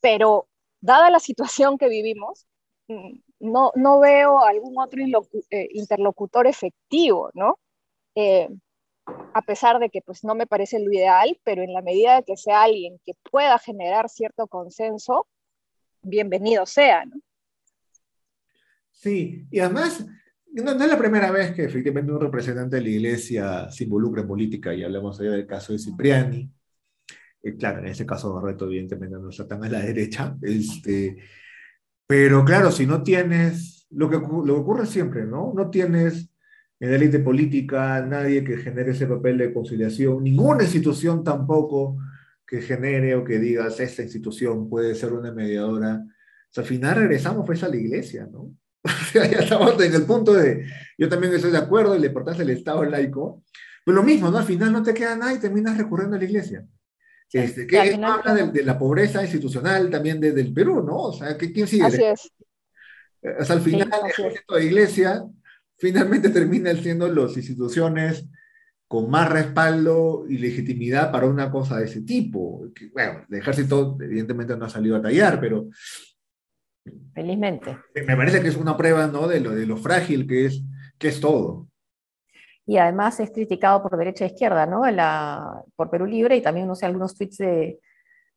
pero 0.00 0.48
dada 0.80 1.10
la 1.10 1.20
situación 1.20 1.78
que 1.78 1.88
vivimos, 1.88 2.46
mm, 2.88 3.18
no, 3.40 3.72
no 3.76 4.00
veo 4.00 4.40
algún 4.44 4.78
otro 4.80 5.00
eh, 5.50 5.68
interlocutor 5.72 6.46
efectivo, 6.46 7.30
¿no? 7.34 7.58
Eh, 8.14 8.48
a 9.06 9.42
pesar 9.42 9.78
de 9.78 9.90
que 9.90 10.00
pues 10.00 10.24
no 10.24 10.34
me 10.34 10.46
parece 10.46 10.78
lo 10.78 10.92
ideal, 10.92 11.38
pero 11.44 11.62
en 11.62 11.72
la 11.72 11.82
medida 11.82 12.16
de 12.16 12.22
que 12.24 12.36
sea 12.36 12.62
alguien 12.62 12.98
que 13.04 13.12
pueda 13.30 13.58
generar 13.58 14.08
cierto 14.08 14.46
consenso, 14.46 15.26
bienvenido 16.02 16.66
sea, 16.66 17.04
¿no? 17.04 17.20
Sí, 18.90 19.46
y 19.50 19.58
además, 19.58 20.06
no, 20.52 20.70
es 20.70 20.78
la 20.78 20.98
primera 20.98 21.30
vez 21.30 21.52
que 21.52 21.64
efectivamente 21.64 22.12
un 22.12 22.20
representante 22.20 22.76
de 22.76 22.82
la 22.82 22.88
iglesia 22.88 23.70
se 23.70 23.84
involucra 23.84 24.22
en 24.22 24.28
política, 24.28 24.72
y 24.72 24.84
hablamos 24.84 25.20
allá 25.20 25.32
del 25.32 25.46
caso 25.46 25.72
de 25.72 25.78
Cipriani. 25.78 26.50
Eh, 27.42 27.56
claro, 27.56 27.80
en 27.80 27.88
ese 27.88 28.06
caso 28.06 28.32
Barreto 28.32 28.64
evidentemente 28.64 29.16
no 29.16 29.28
está 29.28 29.46
tan 29.46 29.64
a 29.64 29.68
la 29.68 29.80
derecha, 29.80 30.36
este, 30.40 31.18
pero 32.06 32.44
claro, 32.44 32.70
si 32.70 32.86
no 32.86 33.02
tienes, 33.02 33.86
lo 33.90 34.08
que, 34.08 34.16
lo 34.16 34.44
que 34.44 34.52
ocurre 34.52 34.86
siempre, 34.86 35.26
¿no? 35.26 35.52
No 35.54 35.68
tienes 35.68 36.30
en 36.80 36.90
la 36.90 36.96
élite 36.96 37.18
política 37.20 38.04
nadie 38.04 38.44
que 38.44 38.56
genere 38.56 38.92
ese 38.92 39.06
papel 39.06 39.38
de 39.38 39.52
conciliación, 39.52 40.22
ninguna 40.22 40.64
institución 40.64 41.22
tampoco 41.22 41.98
que 42.46 42.60
genere 42.60 43.14
o 43.14 43.24
que 43.24 43.38
digas 43.38 43.80
esta 43.80 44.02
institución 44.02 44.68
puede 44.68 44.94
ser 44.94 45.12
una 45.12 45.32
mediadora. 45.32 46.02
O 46.04 46.52
sea, 46.52 46.62
al 46.62 46.68
final 46.68 46.96
regresamos 46.96 47.46
pues 47.46 47.62
a 47.64 47.68
la 47.68 47.76
iglesia, 47.76 48.28
¿no? 48.30 48.54
ya 49.14 49.22
estamos 49.22 49.80
en 49.82 49.94
el 49.94 50.02
punto 50.02 50.34
de, 50.34 50.66
yo 50.98 51.08
también 51.08 51.32
estoy 51.32 51.50
de 51.50 51.58
acuerdo 51.58 51.94
en 51.94 52.02
la 52.02 52.08
importancia 52.08 52.44
del 52.44 52.56
Estado 52.56 52.84
laico, 52.84 53.42
pues 53.84 53.94
lo 53.94 54.02
mismo, 54.02 54.30
¿no? 54.30 54.38
Al 54.38 54.44
final 54.44 54.72
no 54.72 54.82
te 54.82 54.94
queda 54.94 55.16
nada 55.16 55.32
y 55.32 55.38
terminas 55.38 55.78
recurriendo 55.78 56.16
a 56.16 56.18
la 56.18 56.24
iglesia. 56.24 56.66
Este, 57.32 57.66
que 57.66 57.78
habla 57.78 58.34
de, 58.34 58.62
la 58.62 58.78
pobreza 58.78 59.22
institucional 59.22 59.90
también 59.90 60.20
desde 60.20 60.40
el 60.40 60.52
Perú, 60.52 60.84
¿no? 60.84 60.96
O 60.96 61.12
sea, 61.12 61.36
¿quién 61.36 61.66
sigue? 61.66 61.84
Así 61.84 62.04
es. 62.04 62.30
O 63.40 63.44
sea, 63.44 63.56
al 63.56 63.62
final, 63.62 63.90
el 64.18 64.56
de 64.56 64.64
iglesia 64.64 65.24
finalmente 65.84 66.30
terminan 66.30 66.78
siendo 66.78 67.06
las 67.08 67.36
instituciones 67.36 68.26
con 68.88 69.10
más 69.10 69.30
respaldo 69.30 70.24
y 70.26 70.38
legitimidad 70.38 71.12
para 71.12 71.26
una 71.26 71.50
cosa 71.50 71.76
de 71.76 71.84
ese 71.84 72.00
tipo. 72.00 72.66
bueno, 72.94 73.26
el 73.28 73.38
ejército 73.38 73.98
evidentemente 74.00 74.56
no 74.56 74.64
ha 74.64 74.70
salido 74.70 74.96
a 74.96 75.02
tallar, 75.02 75.38
pero 75.38 75.68
Felizmente. 77.14 77.78
Me 78.06 78.16
parece 78.16 78.40
que 78.40 78.48
es 78.48 78.56
una 78.56 78.76
prueba 78.76 79.06
¿no? 79.06 79.28
de, 79.28 79.40
lo, 79.40 79.54
de 79.54 79.66
lo 79.66 79.76
frágil 79.76 80.26
que 80.26 80.46
es, 80.46 80.62
que 80.98 81.08
es 81.08 81.20
todo. 81.20 81.68
Y 82.66 82.78
además 82.78 83.20
es 83.20 83.30
criticado 83.30 83.82
por 83.82 83.96
derecha 83.98 84.24
e 84.24 84.28
izquierda, 84.28 84.64
¿no? 84.64 84.90
La, 84.90 85.62
por 85.76 85.90
Perú 85.90 86.06
Libre 86.06 86.36
y 86.36 86.42
también, 86.42 86.66
no 86.66 86.74
sé, 86.74 86.86
algunos 86.86 87.14
tweets 87.14 87.38
de, 87.38 87.78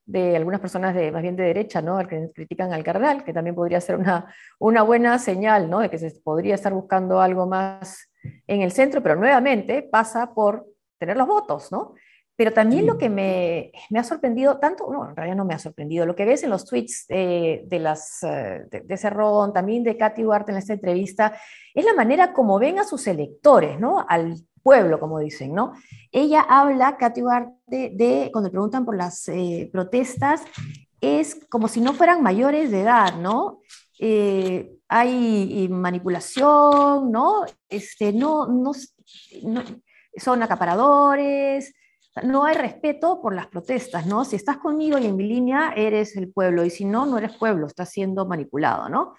de 0.08 0.38
algunas 0.38 0.62
personas 0.62 0.96
de, 0.96 1.12
más 1.12 1.22
bien 1.22 1.36
de 1.36 1.44
derecha, 1.44 1.82
¿no? 1.82 1.98
que 2.08 2.32
critican 2.34 2.72
al 2.72 2.84
cardenal, 2.84 3.26
que 3.26 3.34
también 3.34 3.56
podría 3.56 3.82
ser 3.82 3.98
una, 3.98 4.34
una 4.58 4.82
buena 4.82 5.20
señal, 5.20 5.70
¿no? 5.70 5.80
De 5.80 5.90
que 5.90 6.00
se 6.00 6.10
podría 6.22 6.56
estar 6.56 6.74
buscando 6.74 7.20
algo 7.20 7.46
más 7.46 8.10
en 8.48 8.62
el 8.62 8.72
centro, 8.72 9.04
pero 9.04 9.18
nuevamente 9.18 9.84
pasa 9.84 10.34
por 10.34 10.66
tener 10.98 11.18
los 11.18 11.28
votos, 11.28 11.72
¿no? 11.74 11.94
Pero 12.38 12.54
también 12.54 12.86
lo 12.86 12.98
que 12.98 13.10
me, 13.10 13.72
me, 13.90 14.00
ha 14.00 14.04
sorprendido, 14.04 14.60
tanto, 14.60 14.88
no, 14.92 15.10
en 15.10 15.16
realidad 15.16 15.36
no 15.36 15.44
me 15.44 15.56
ha 15.56 15.60
sorprendido, 15.60 16.06
lo 16.06 16.16
que 16.16 16.24
ves 16.24 16.44
en 16.44 16.52
los 16.52 16.66
tweets 16.66 17.08
de, 17.08 17.80
las, 17.82 18.24
eh, 18.24 18.64
de, 18.70 18.82
de, 18.82 18.98
Cerrón, 18.98 19.52
también 19.54 19.84
de 19.84 19.98
Katy 19.98 20.22
Duarte 20.22 20.52
en 20.52 20.60
esta 20.60 20.74
entrevista, 20.74 21.36
es 21.74 21.84
la 21.84 21.94
manera 21.94 22.34
como 22.34 22.60
ven 22.60 22.80
a 22.80 22.84
sus 22.84 23.08
electores, 23.08 23.80
¿no? 23.80 24.06
Al 24.08 24.36
pueblo, 24.68 25.00
como 25.00 25.20
dicen, 25.20 25.56
¿no? 25.56 25.72
Ella 26.12 26.42
habla, 26.42 26.98
Katy 26.98 27.22
Duarte, 27.22 27.94
de, 27.96 28.30
cuando 28.34 28.50
le 28.50 28.52
preguntan 28.52 28.84
por 28.84 28.98
las 28.98 29.30
eh, 29.30 29.70
protestas, 29.72 30.44
es 31.00 31.40
como 31.50 31.70
si 31.70 31.80
no 31.80 31.94
fueran 31.94 32.22
mayores 32.22 32.70
de 32.70 32.82
edad, 32.82 33.16
¿no? 33.16 33.62
Eh, 33.98 34.70
hay 34.90 35.70
manipulación, 35.70 37.14
¿no? 37.14 37.46
Este, 37.70 38.12
no, 38.12 38.48
no, 38.48 38.74
no 39.44 39.64
son 40.18 40.44
acaparadores, 40.44 41.74
no 42.24 42.44
hay 42.44 42.56
respeto 42.56 43.22
por 43.22 43.34
las 43.34 43.48
protestas, 43.48 44.06
¿no? 44.06 44.26
Si 44.26 44.36
estás 44.36 44.58
conmigo 44.58 44.98
y 44.98 45.06
en 45.06 45.16
mi 45.16 45.24
línea, 45.24 45.72
eres 45.78 46.18
el 46.18 46.30
pueblo, 46.34 46.66
y 46.66 46.72
si 46.72 46.84
no, 46.84 47.06
no 47.06 47.18
eres 47.18 47.38
pueblo, 47.38 47.68
estás 47.68 47.90
siendo 47.90 48.26
manipulado, 48.26 48.90
¿no? 48.90 49.16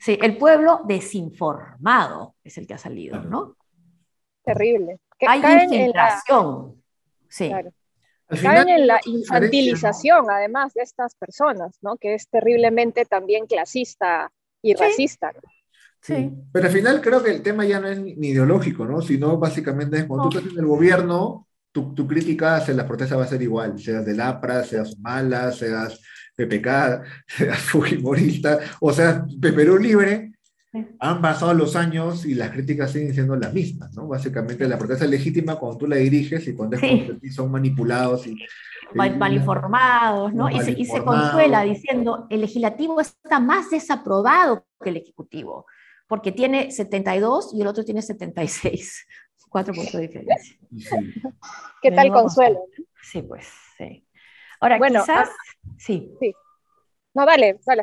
Sí, 0.00 0.18
el 0.20 0.36
pueblo 0.38 0.80
desinformado 0.88 2.34
es 2.42 2.58
el 2.58 2.66
que 2.66 2.74
ha 2.74 2.78
salido, 2.78 3.22
¿no? 3.22 3.57
Terrible. 4.52 4.98
hay 5.26 5.64
infiltración. 5.64 6.82
Sí. 7.28 7.50
Caen 8.42 8.68
en 8.68 8.86
la 8.86 9.00
infantilización, 9.06 10.30
además, 10.30 10.74
de 10.74 10.82
estas 10.82 11.14
personas, 11.14 11.78
¿no? 11.80 11.96
Que 11.96 12.14
es 12.14 12.28
terriblemente 12.28 13.04
también 13.04 13.46
clasista 13.46 14.30
y 14.60 14.74
racista. 14.74 15.32
Sí. 16.00 16.30
Pero 16.52 16.66
al 16.66 16.72
final 16.72 17.00
creo 17.00 17.22
que 17.22 17.30
el 17.30 17.42
tema 17.42 17.64
ya 17.64 17.80
no 17.80 17.88
es 17.88 17.98
ni 17.98 18.28
ideológico, 18.28 18.84
¿no? 18.84 19.00
Sino 19.00 19.38
básicamente 19.38 19.98
es 19.98 20.04
cuando 20.04 20.28
tú 20.28 20.38
estás 20.38 20.52
en 20.52 20.58
el 20.58 20.66
gobierno, 20.66 21.46
tu, 21.72 21.94
tu, 21.94 22.06
crítica 22.06 22.56
hacia 22.56 22.74
las 22.74 22.86
protestas 22.86 23.18
va 23.18 23.24
a 23.24 23.28
ser 23.28 23.42
igual, 23.42 23.78
seas 23.78 24.04
del 24.04 24.20
APRA, 24.20 24.64
seas 24.64 24.98
mala, 24.98 25.52
seas 25.52 26.00
PPK, 26.36 27.02
seas 27.26 27.58
Fujimorista, 27.58 28.58
o 28.80 28.92
sea, 28.92 29.24
Perú 29.40 29.78
Libre, 29.78 30.27
han 31.00 31.22
pasado 31.22 31.54
los 31.54 31.76
años 31.76 32.26
y 32.26 32.34
las 32.34 32.50
críticas 32.50 32.92
siguen 32.92 33.14
siendo 33.14 33.36
las 33.36 33.52
mismas, 33.54 33.94
¿no? 33.94 34.06
Básicamente 34.06 34.68
la 34.68 34.78
protesta 34.78 35.04
es 35.04 35.10
legítima 35.10 35.56
cuando 35.56 35.78
tú 35.78 35.86
la 35.86 35.96
diriges 35.96 36.46
y 36.46 36.54
cuando 36.54 36.76
es 36.76 37.34
son 37.34 37.50
manipulados 37.50 38.26
y... 38.26 38.36
Mal, 38.94 39.34
informados, 39.34 40.32
¿no? 40.32 40.48
y, 40.48 40.60
se, 40.60 40.70
y, 40.70 40.86
se, 40.86 41.04
consuela 41.04 41.62
diciendo, 41.62 42.26
el 42.30 42.40
legislativo 42.40 43.02
está 43.02 43.38
más 43.38 43.68
desaprobado 43.68 44.64
que 44.82 44.88
el 44.88 44.96
ejecutivo, 44.96 45.66
porque 46.06 46.32
tiene 46.32 46.70
72 46.70 47.52
y 47.52 47.60
el 47.60 47.66
otro 47.66 47.84
tiene 47.84 48.00
76 48.00 49.06
cuatro 49.48 49.74
puntos 49.74 49.92
de 49.92 50.00
diferencia. 50.00 50.56
¿Qué 51.82 51.90
tal 51.90 52.12
consuelo? 52.12 52.64
Sí, 53.02 53.22
pues, 53.22 53.46
sí. 53.76 54.06
Ahora, 54.60 54.78
bueno, 54.78 55.00
quizás, 55.00 55.28
ah, 55.28 55.72
sí. 55.76 56.10
sí. 56.20 56.34
No, 57.14 57.26
dale, 57.26 57.58
dale. 57.64 57.82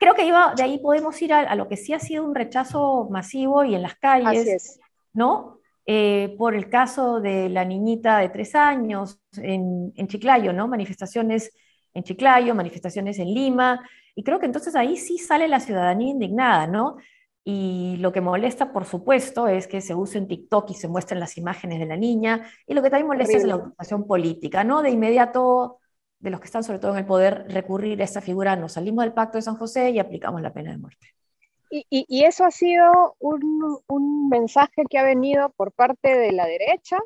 Creo 0.00 0.14
que 0.14 0.26
iba, 0.26 0.54
de 0.56 0.62
ahí 0.62 0.78
podemos 0.78 1.20
ir 1.22 1.32
a, 1.32 1.54
lo 1.54 1.68
que 1.68 1.76
sí 1.76 1.92
ha 1.92 2.00
sido 2.00 2.24
un 2.24 2.34
rechazo 2.34 3.06
masivo 3.10 3.64
y 3.64 3.74
en 3.74 3.82
las 3.82 3.94
calles, 3.96 4.80
¿no? 5.12 5.58
Eh, 5.86 6.34
por 6.38 6.54
el 6.54 6.70
caso 6.70 7.20
de 7.20 7.48
la 7.50 7.64
niñita 7.64 8.18
de 8.18 8.30
tres 8.30 8.54
años 8.54 9.20
en, 9.36 9.92
en 9.94 10.08
Chiclayo, 10.08 10.52
¿no? 10.52 10.68
Manifestaciones 10.68 11.52
en 11.92 12.02
Chiclayo, 12.02 12.54
manifestaciones 12.54 13.18
en 13.18 13.34
Lima, 13.34 13.80
y 14.14 14.22
creo 14.22 14.38
que 14.38 14.46
entonces 14.46 14.74
ahí 14.74 14.96
sí 14.96 15.18
sale 15.18 15.48
la 15.48 15.60
ciudadanía 15.60 16.10
indignada, 16.10 16.66
¿no? 16.66 16.96
Y 17.44 17.96
lo 17.98 18.12
que 18.12 18.20
molesta, 18.20 18.72
por 18.72 18.84
supuesto, 18.84 19.48
es 19.48 19.66
que 19.66 19.80
se 19.80 19.94
use 19.94 20.18
en 20.18 20.28
TikTok 20.28 20.70
y 20.70 20.74
se 20.74 20.88
muestren 20.88 21.20
las 21.20 21.36
imágenes 21.38 21.78
de 21.78 21.86
la 21.86 21.96
niña. 21.96 22.46
Y 22.66 22.74
lo 22.74 22.82
que 22.82 22.90
también 22.90 23.06
molesta 23.06 23.36
es 23.36 23.44
la 23.44 23.56
ocupación 23.56 24.06
política, 24.06 24.62
¿no? 24.62 24.82
De 24.82 24.90
inmediato, 24.90 25.79
de 26.20 26.30
los 26.30 26.40
que 26.40 26.46
están 26.46 26.62
sobre 26.62 26.78
todo 26.78 26.92
en 26.92 26.98
el 26.98 27.06
poder, 27.06 27.46
recurrir 27.48 28.00
a 28.00 28.04
esta 28.04 28.20
figura, 28.20 28.54
nos 28.54 28.72
salimos 28.72 29.04
del 29.04 29.14
pacto 29.14 29.38
de 29.38 29.42
San 29.42 29.56
José 29.56 29.90
y 29.90 29.98
aplicamos 29.98 30.42
la 30.42 30.52
pena 30.52 30.70
de 30.70 30.78
muerte. 30.78 31.08
Y, 31.70 31.84
y, 31.88 32.24
eso 32.24 32.44
ha 32.44 32.50
sido 32.50 33.16
un, 33.20 33.78
un, 33.86 34.28
mensaje 34.28 34.82
que 34.90 34.98
ha 34.98 35.04
venido 35.04 35.50
por 35.50 35.72
parte 35.72 36.18
de 36.18 36.32
la 36.32 36.44
derecha, 36.44 36.98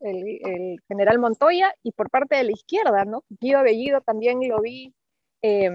el, 0.00 0.40
el, 0.44 0.82
general 0.88 1.20
Montoya, 1.20 1.72
y 1.84 1.92
por 1.92 2.10
parte 2.10 2.34
de 2.34 2.42
la 2.42 2.50
izquierda, 2.50 3.04
¿no? 3.04 3.22
Guido 3.28 3.62
Bellido 3.62 4.00
también 4.00 4.40
lo 4.48 4.60
vi 4.60 4.92
eh, 5.42 5.70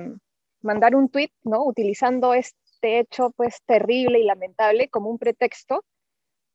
mandar 0.61 0.95
un 0.97 1.07
tuit, 1.07 1.31
¿no? 1.43 1.63
Utilizando 1.63 2.33
este 2.33 2.99
hecho 2.99 3.31
pues 3.31 3.61
terrible 3.65 4.19
y 4.19 4.25
lamentable 4.25 4.89
como 4.89 5.09
un 5.09 5.17
pretexto 5.17 5.85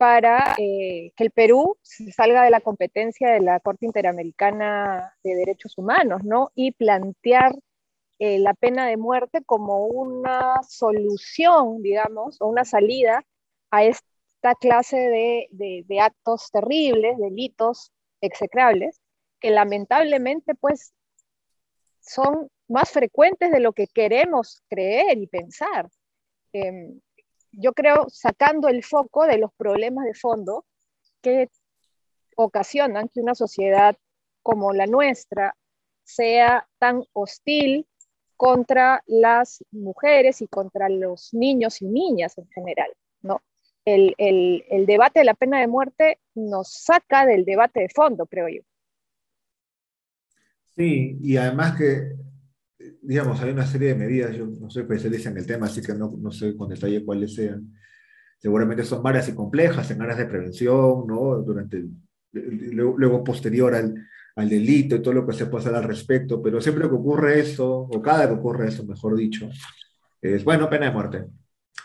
para 0.03 0.57
eh, 0.59 1.13
que 1.15 1.23
el 1.23 1.31
Perú 1.31 1.79
salga 1.81 2.43
de 2.43 2.51
la 2.51 2.61
competencia 2.61 3.31
de 3.31 3.41
la 3.41 3.61
Corte 3.61 3.87
Interamericana 3.87 5.15
de 5.23 5.37
Derechos 5.37 5.79
Humanos, 5.79 6.25
¿no? 6.25 6.51
Y 6.57 6.73
plantear 6.73 7.55
eh, 8.19 8.41
la 8.41 8.53
pena 8.53 8.89
de 8.89 8.97
muerte 8.97 9.45
como 9.47 9.87
una 9.87 10.57
solución, 10.69 11.83
digamos, 11.83 12.41
o 12.41 12.49
una 12.49 12.65
salida 12.65 13.25
a 13.71 13.85
esta 13.85 14.57
clase 14.57 14.97
de, 14.97 16.01
actos 16.01 16.51
terribles, 16.51 17.17
delitos 17.19 17.93
execrables, 18.21 19.01
que 19.39 19.53
lamentablemente, 19.53 20.57
pues, 20.57 20.93
son 22.01 22.49
más 22.67 22.91
frecuentes 22.91 23.53
de 23.53 23.61
lo 23.61 23.73
que 23.73 23.87
queremos 23.87 24.65
creer 24.69 25.19
y 25.19 25.29
pensar. 25.29 25.89
Em, 26.53 27.01
yo 27.53 27.73
creo, 27.73 28.07
sacando 28.09 28.69
el 28.69 28.83
foco 28.83 29.27
de 29.27 29.39
los 29.39 29.53
problemas 29.55 30.05
de 30.05 30.15
fondo 30.15 30.65
que 31.21 31.49
ocasionan 32.37 33.09
que 33.09 33.21
una 33.21 33.35
sociedad 33.35 33.97
como 34.43 34.73
la 34.73 34.87
nuestra 34.87 35.55
sea 36.05 36.69
tan 36.79 37.05
hostil 37.13 37.87
contra 38.37 39.03
las 39.07 39.65
mujeres 39.71 40.43
y 40.43 40.49
contra 40.49 40.89
los 40.89 41.33
niños 41.33 41.81
y 41.81 41.87
niñas 41.87 42.37
en 42.39 42.49
general, 42.51 42.91
¿no? 43.21 43.41
El, 43.85 44.15
el, 44.19 44.65
el, 44.69 44.87
debate 44.87 45.21
de 45.21 45.25
la 45.25 45.35
pena 45.35 45.61
de 45.61 45.67
muerte 45.67 46.19
nos 46.35 46.73
saca 46.73 47.27
del 47.27 47.45
debate 47.45 47.81
de 47.81 47.89
fondo, 47.89 48.27
creo 48.27 48.49
yo. 48.49 48.63
Sí, 50.75 51.19
y 51.21 51.37
además 51.37 51.77
que 51.77 52.17
digamos, 53.03 53.41
hay 53.41 53.51
una 53.51 53.67
serie 53.67 53.89
de 53.89 53.95
medidas, 53.95 54.35
yo 54.35 54.47
no 54.47 54.71
soy 54.71 54.83
especialista 54.83 55.31
en 55.31 55.39
el 55.39 55.47
tema, 55.47 55.67
así 55.67 55.83
que 55.83 55.95
no, 55.95 56.13
no 56.19 56.31
sé 56.31 56.57
con 56.57 56.69
detalle 56.69 57.05
cuáles 57.05 57.35
sean, 57.35 57.73
seguramente 58.39 58.85
son 58.85 59.03
varias 59.03 59.29
y 59.29 59.35
complejas 59.35 59.91
en 59.91 60.03
áreas 60.03 60.19
de 60.19 60.27
prevención, 60.27 61.07
¿no? 61.07 61.37
Durante 61.43 61.85
luego, 62.33 63.23
posterior 63.23 63.75
al, 63.75 63.95
al, 64.37 64.49
delito 64.49 64.97
y 64.97 65.03
todo 65.03 65.15
lo 65.15 65.27
que 65.27 65.35
se 65.35 65.47
puede 65.47 65.65
hacer 65.65 65.75
al 65.75 65.85
respecto, 65.85 66.43
pero 66.43 66.61
siempre 66.61 66.89
que 66.89 66.95
ocurre 66.95 67.41
eso, 67.41 67.69
o 67.69 68.03
cada 68.03 68.27
que 68.27 68.35
ocurre 68.35 68.69
eso, 68.69 68.85
mejor 68.85 69.17
dicho, 69.17 69.49
es, 70.21 70.43
bueno, 70.45 70.71
pena 70.71 70.87
de 70.87 70.93
muerte. 70.93 71.25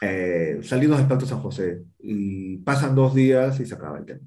Eh, 0.01 0.59
salimos 0.61 0.99
del 0.99 1.07
Pacto 1.07 1.25
San 1.25 1.41
José 1.41 1.83
y 1.99 2.57
pasan 2.57 2.95
dos 2.95 3.13
días 3.13 3.59
y 3.59 3.65
se 3.65 3.75
acaba 3.75 3.97
el 3.97 4.05
tema. 4.05 4.21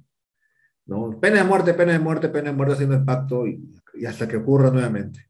¿no? 0.86 1.18
Pena 1.20 1.38
de 1.38 1.44
muerte, 1.44 1.74
pena 1.74 1.92
de 1.92 2.00
muerte, 2.00 2.28
pena 2.28 2.50
de 2.50 2.56
muerte 2.56 2.74
haciendo 2.74 2.96
el 2.96 3.04
pacto 3.04 3.46
y, 3.46 3.62
y 3.94 4.04
hasta 4.06 4.26
que 4.26 4.36
ocurra 4.36 4.70
nuevamente. 4.70 5.29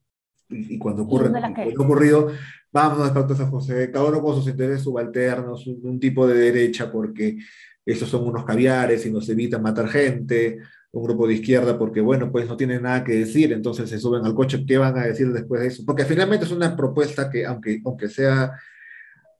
Y, 0.51 0.79
cuando 0.79 1.05
ocurre, 1.05 1.31
lo 1.31 1.37
ha 1.39 1.85
ocurrido, 1.85 2.29
vamos 2.73 3.07
al 3.07 3.15
Pacto 3.15 3.35
San 3.35 3.51
José, 3.51 3.91
cada 3.91 4.07
uno 4.07 4.21
con 4.21 4.35
sus 4.35 4.49
intereses 4.49 4.83
subalternos, 4.83 5.67
un, 5.67 5.81
un 5.83 6.01
tipo 6.01 6.27
de 6.27 6.35
derecha 6.35 6.91
porque 6.91 7.39
esos 7.85 8.09
son 8.09 8.27
unos 8.27 8.45
caviares 8.45 9.07
y 9.07 9.11
nos 9.11 9.29
evitan 9.29 9.63
matar 9.63 9.89
gente, 9.89 10.59
un 10.93 11.05
grupo 11.05 11.27
de 11.27 11.35
izquierda 11.35 11.79
porque, 11.79 12.01
bueno, 12.01 12.33
pues 12.33 12.49
no 12.49 12.57
tienen 12.57 12.83
nada 12.83 13.05
que 13.05 13.13
decir, 13.13 13.53
entonces 13.53 13.89
se 13.89 13.99
suben 13.99 14.25
al 14.25 14.35
coche, 14.35 14.65
¿qué 14.67 14.79
van 14.79 14.99
a 14.99 15.07
decir 15.07 15.33
después 15.33 15.61
de 15.61 15.69
eso? 15.69 15.85
Porque 15.87 16.05
finalmente 16.05 16.45
es 16.45 16.53
una 16.53 16.77
propuesta 16.77 17.31
que, 17.31 17.47
aunque, 17.47 17.81
aunque 17.85 18.09
sea, 18.09 18.53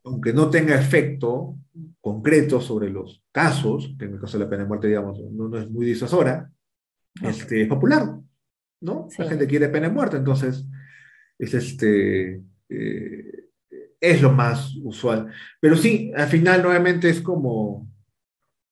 aunque 0.05 0.33
no 0.33 0.49
tenga 0.49 0.75
efecto 0.75 1.57
concreto 2.01 2.61
sobre 2.61 2.91
los 2.91 3.23
casos, 3.33 3.95
que 3.99 4.05
en 4.05 4.15
el 4.15 4.21
caso 4.21 4.39
de 4.39 4.45
la 4.45 4.51
pena 4.51 4.63
de 4.63 4.69
muerte, 4.69 4.89
digamos, 4.89 5.19
no, 5.33 5.57
es 5.59 5.71
muy 5.71 5.87
disuasora, 5.87 6.51
este, 7.23 7.63
es 7.63 7.69
popular, 7.69 8.17
¿no? 8.81 9.09
La 9.19 9.29
gente 9.29 9.47
quiere 9.47 9.69
pena 9.69 9.89
de 9.89 9.95
muerte, 9.95 10.17
entonces 10.17 10.65
es 11.41 11.55
este... 11.55 12.43
Eh, 12.69 13.47
es 14.01 14.23
lo 14.23 14.33
más 14.33 14.75
usual. 14.83 15.31
Pero 15.61 15.77
sí, 15.77 16.11
al 16.17 16.29
final 16.29 16.63
nuevamente 16.63 17.11
es 17.11 17.21
como, 17.21 17.91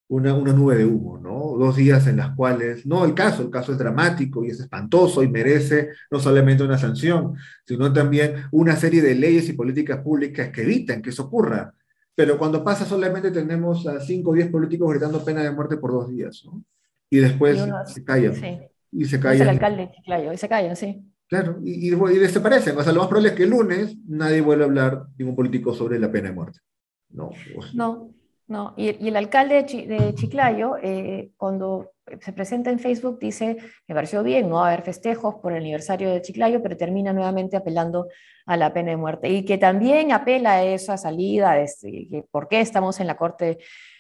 una, 0.09 0.35
una, 0.35 0.53
nube 0.53 0.77
de 0.77 0.87
humo, 0.87 1.19
¿no? 1.19 1.57
Dos 1.59 1.77
días 1.77 2.07
en 2.07 2.17
las 2.17 2.35
cuales, 2.35 2.87
no 2.87 3.05
el 3.05 3.15
caso, 3.15 3.43
el 3.43 3.51
caso 3.51 3.73
es 3.73 3.79
dramático 3.79 4.43
y 4.43 4.49
es 4.49 4.61
espantoso 4.61 5.23
y 5.23 5.29
merece 5.29 5.91
no 6.11 6.19
solamente 6.19 6.63
una 6.63 6.79
sanción, 6.79 7.35
sino 7.67 7.93
también 7.93 8.45
una 8.51 8.75
serie 8.77 9.03
de 9.03 9.15
leyes 9.15 9.49
y 9.49 9.53
políticas 9.53 10.01
públicas 10.01 10.51
que 10.51 10.63
evitan 10.63 11.03
que 11.03 11.11
eso 11.11 11.25
ocurra. 11.25 11.75
Pero 12.15 12.39
cuando 12.39 12.65
pasa 12.65 12.85
solamente 12.85 13.31
tenemos 13.31 13.87
a 13.87 14.01
cinco 14.01 14.31
o 14.31 14.35
diez 14.35 14.49
políticos 14.49 14.91
gritando 14.91 15.25
pena 15.25 15.43
de 15.43 15.53
muerte 15.53 15.77
por 15.77 15.93
dos 15.93 16.09
días, 16.09 16.43
¿no? 16.47 16.65
Y 17.11 17.19
después 17.19 17.63
se 17.87 18.05
callan. 18.05 18.35
Sí. 18.35 18.59
Y 18.91 19.05
se 19.05 19.21
callan. 19.21 19.37
Es 19.37 19.43
el 19.43 19.49
alcalde 19.51 19.91
claro, 20.05 20.33
y 20.33 20.39
se 20.39 20.49
callan, 20.49 20.75
sí. 20.75 21.05
Claro, 21.29 21.59
y, 21.63 21.89
y, 21.89 21.95
y, 21.95 22.19
desaparecen. 22.19 22.77
O 22.77 22.83
sea, 22.83 22.93
lo 22.93 23.01
más 23.01 23.09
probable 23.09 23.31
es 23.31 23.35
que 23.35 23.43
el 23.43 23.51
lunes 23.51 23.97
nadie 24.07 24.41
vuelva 24.41 24.65
a 24.65 24.69
hablar, 24.69 25.07
ningún 25.19 25.37
político, 25.37 25.75
sobre 25.75 25.99
la 25.99 26.11
pena 26.11 26.29
de 26.29 26.35
muerte. 26.35 26.61
No. 27.11 27.31
No, 27.75 28.11
no, 28.47 28.75
y, 28.77 28.89
el 29.07 29.17
alcalde 29.17 29.63
de, 29.63 30.15
Chiclayo, 30.15 30.77
eh, 30.83 31.31
cuando 31.37 31.93
se 32.21 32.33
presenta 32.33 32.71
en 32.71 32.79
Facebook, 32.79 33.19
dice 33.19 33.59
que 33.87 33.95
pareció 33.95 34.23
bien, 34.23 34.49
no 34.49 34.57
va 34.57 34.65
a 34.65 34.73
haber 34.73 34.85
festejos 34.85 35.35
por 35.43 35.53
el 35.53 35.59
aniversario 35.59 36.11
de 36.11 36.23
Chiclayo, 36.23 36.63
pero 36.63 36.77
termina 36.77 37.13
nuevamente 37.13 37.59
apelando 37.59 38.09
a 38.47 38.57
la 38.57 38.73
pena 38.73 38.91
de 38.91 38.97
muerte. 38.97 39.29
Y 39.29 39.45
que 39.45 39.59
también 39.59 40.13
apela 40.13 40.53
a 40.53 40.65
esa 40.65 40.97
salida, 40.97 41.53
de, 41.53 41.67
que 41.83 42.25
por 42.31 42.49
qué 42.49 42.61
estamos 42.61 43.01
en 43.01 43.07
la 43.07 43.19
Corte 43.19 43.59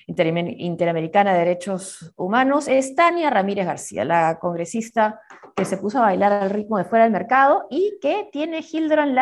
Interamericana 0.09 1.33
de 1.33 1.39
Derechos 1.39 2.13
Humanos, 2.17 2.67
es 2.67 2.95
Tania 2.95 3.31
Ramírez 3.31 3.67
García, 3.67 4.05
la 4.05 4.39
congresista 4.41 5.21
que 5.55 5.65
se 5.65 5.77
puso 5.77 5.99
a 5.99 6.03
bailar 6.03 6.33
al 6.33 6.51
ritmo 6.51 6.79
de 6.79 6.85
fuera 6.85 7.05
del 7.05 7.13
mercado 7.13 7.67
y 7.71 7.99
que 8.01 8.29
tiene 8.33 8.61
Hildron 8.61 9.15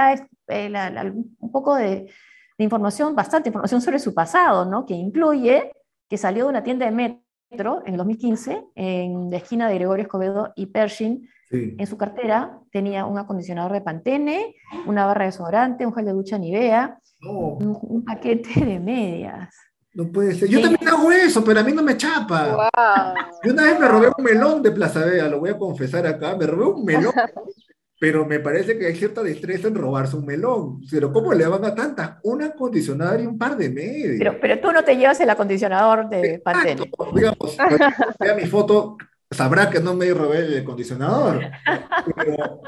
eh, 0.48 0.70
la, 0.70 1.12
un 1.40 1.52
poco 1.52 1.74
de 1.74 2.08
de 2.58 2.64
información, 2.64 3.14
bastante 3.14 3.48
información 3.48 3.80
sobre 3.80 3.98
su 3.98 4.14
pasado, 4.14 4.64
¿no? 4.64 4.86
que 4.86 4.94
incluye 4.94 5.72
que 6.08 6.16
salió 6.16 6.44
de 6.44 6.50
una 6.50 6.62
tienda 6.62 6.86
de 6.86 6.92
metro 6.92 7.82
en 7.84 7.92
el 7.92 7.98
2015, 7.98 8.64
en 8.74 9.30
la 9.30 9.36
esquina 9.36 9.68
de 9.68 9.74
Gregorio 9.74 10.04
Escobedo 10.04 10.52
y 10.56 10.66
Pershing. 10.66 11.28
En 11.50 11.86
su 11.86 11.96
cartera 11.96 12.58
tenía 12.72 13.06
un 13.06 13.18
acondicionador 13.18 13.72
de 13.72 13.80
Pantene, 13.80 14.56
una 14.86 15.06
barra 15.06 15.22
de 15.22 15.26
desodorante, 15.26 15.86
un 15.86 15.94
gel 15.94 16.06
de 16.06 16.12
ducha 16.12 16.38
Nivea, 16.38 16.98
un, 17.22 18.04
paquete 18.04 18.64
de 18.64 18.80
medias. 18.80 19.54
No 19.96 20.12
puede 20.12 20.34
ser. 20.34 20.50
Yo 20.50 20.60
también 20.60 20.86
hago 20.86 21.10
eso, 21.10 21.42
pero 21.42 21.60
a 21.60 21.62
mí 21.62 21.72
no 21.72 21.82
me 21.82 21.96
chapa. 21.96 22.68
Yo 23.42 23.52
una 23.52 23.62
vez 23.62 23.80
me 23.80 23.88
robé 23.88 24.08
un 24.16 24.24
melón 24.24 24.62
de 24.62 24.70
Plaza 24.70 25.02
Vea, 25.06 25.26
lo 25.26 25.40
voy 25.40 25.48
a 25.48 25.56
confesar 25.56 26.06
acá, 26.06 26.36
me 26.36 26.46
robé 26.46 26.66
un 26.66 26.84
melón 26.84 27.12
pero 27.98 28.26
me 28.26 28.40
parece 28.40 28.78
que 28.78 28.86
hay 28.86 28.94
cierta 28.94 29.22
destreza 29.22 29.68
en 29.68 29.74
robarse 29.74 30.16
un 30.16 30.26
melón. 30.26 30.82
Pero 30.90 31.10
¿cómo 31.10 31.32
le 31.32 31.46
van 31.46 31.64
a 31.64 31.74
tantas? 31.74 32.18
Un 32.24 32.42
acondicionador 32.42 33.22
y 33.22 33.26
un 33.26 33.38
par 33.38 33.56
de 33.56 33.70
medios. 33.70 34.16
Pero, 34.18 34.38
pero 34.38 34.60
tú 34.60 34.70
no 34.70 34.84
te 34.84 34.96
llevas 34.96 35.18
el 35.20 35.30
acondicionador 35.30 36.10
de 36.10 36.40
Pantene. 36.40 36.90
Digamos, 37.14 37.56
vea 38.20 38.34
mi 38.34 38.44
foto, 38.44 38.98
sabrá 39.30 39.70
que 39.70 39.80
no 39.80 39.94
me 39.94 40.12
robé 40.12 40.38
el 40.38 40.60
acondicionador. 40.60 41.40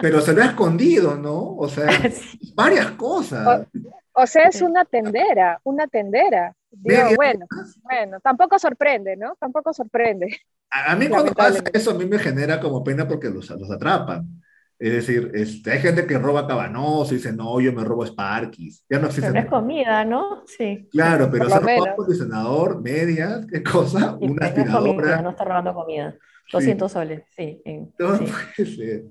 Pero, 0.01 0.21
se 0.21 0.33
lo 0.33 0.43
ha 0.43 0.47
escondido, 0.47 1.17
¿no? 1.17 1.57
O 1.57 1.69
sea, 1.69 1.89
varias 2.55 2.93
cosas. 2.93 3.67
O, 4.13 4.27
sea, 4.27 4.45
es 4.45 4.63
una 4.63 4.85
tendera, 4.85 5.61
una 5.65 5.87
tendera. 5.87 6.55
Digo, 6.71 7.03
bueno, 7.17 7.47
bueno, 7.83 8.21
tampoco 8.21 8.59
sorprende, 8.59 9.17
¿no? 9.17 9.35
Tampoco 9.39 9.73
sorprende. 9.73 10.37
A, 10.71 10.95
mí 10.97 11.09
cuando 11.09 11.33
pasa 11.33 11.63
eso, 11.73 11.93
a 11.93 11.95
mí 11.95 12.05
me 12.05 12.19
genera 12.19 12.61
como 12.61 12.85
pena 12.85 13.09
porque 13.09 13.31
los, 13.31 13.49
los 13.51 13.71
atrapan. 13.71 14.43
Es 14.79 14.93
decir, 14.93 15.33
este, 15.35 15.73
hay 15.73 15.81
gente 15.81 16.07
que 16.07 16.19
roba 16.19 16.47
cabanos 16.47 17.11
y 17.11 17.17
dice, 17.17 17.33
no, 17.33 17.59
yo 17.61 17.73
me 17.73 17.83
robo 17.83 18.07
Sparkies. 18.07 18.85
Ya 18.89 19.01
no 19.01 19.07
existe. 19.07 19.29
Pero 19.29 19.45
es 19.45 19.51
comida, 19.51 20.05
¿no? 20.05 20.45
Sí. 20.47 20.89
Claro, 20.93 21.29
pero 21.33 21.49
se 21.49 21.59
roba 21.59 21.83
un 21.83 21.89
acondicionador, 21.89 22.81
medias, 22.81 23.45
qué 23.51 23.63
cosa, 23.63 24.17
una 24.21 24.47
aspiradora. 24.47 25.21
No, 25.21 25.31
está 25.31 25.45
robando 25.45 25.75
comida. 25.75 26.15
200 26.53 26.91
soles, 26.91 27.25
sí. 27.37 27.61
En, 27.65 27.93
no 27.99 28.19
puede 28.19 28.77
ser. 28.77 29.05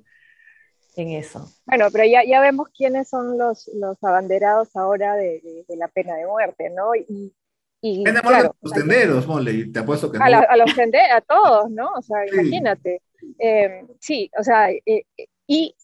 En 0.96 1.10
eso. 1.10 1.48
Bueno, 1.66 1.90
pero 1.92 2.06
ya, 2.06 2.24
ya 2.26 2.42
vemos 2.42 2.70
quiénes 2.76 3.08
son 3.08 3.38
los, 3.38 3.70
los 3.76 4.04
abanderados 4.04 4.76
ahora 4.76 5.16
de, 5.16 5.64
de, 5.68 5.78
la 5.78 5.88
pena 5.88 6.16
de 6.16 6.26
muerte, 6.26 6.72
¿no? 6.72 6.96
Y, 6.96 7.36
y 7.82 8.04
claro, 8.04 8.50
a 8.50 8.56
los 8.62 8.74
tenderos, 8.74 9.28
Mole, 9.28 9.52
y 9.52 9.72
te 9.72 9.80
apuesto 9.80 10.12
que 10.12 10.18
a, 10.18 10.28
no. 10.28 10.42
a 10.50 10.58
los 10.58 10.74
tenderos, 10.74 11.12
a 11.12 11.22
todos, 11.22 11.70
¿no? 11.70 11.92
O 11.96 12.02
sea, 12.02 12.26
imagínate. 12.28 13.04
Eh, 13.38 13.86
sí, 14.00 14.32
o 14.40 14.44
sea, 14.44 14.72
eh, 14.72 15.06
y 15.46 15.76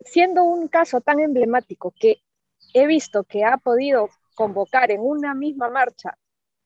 siendo 0.00 0.42
un 0.42 0.66
caso 0.66 1.00
tan 1.00 1.20
emblemático 1.20 1.94
que 1.98 2.22
he 2.74 2.86
visto 2.86 3.24
que 3.24 3.44
ha 3.44 3.56
podido 3.56 4.08
convocar 4.34 4.90
en 4.90 5.00
una 5.00 5.34
misma 5.34 5.70
marcha 5.70 6.16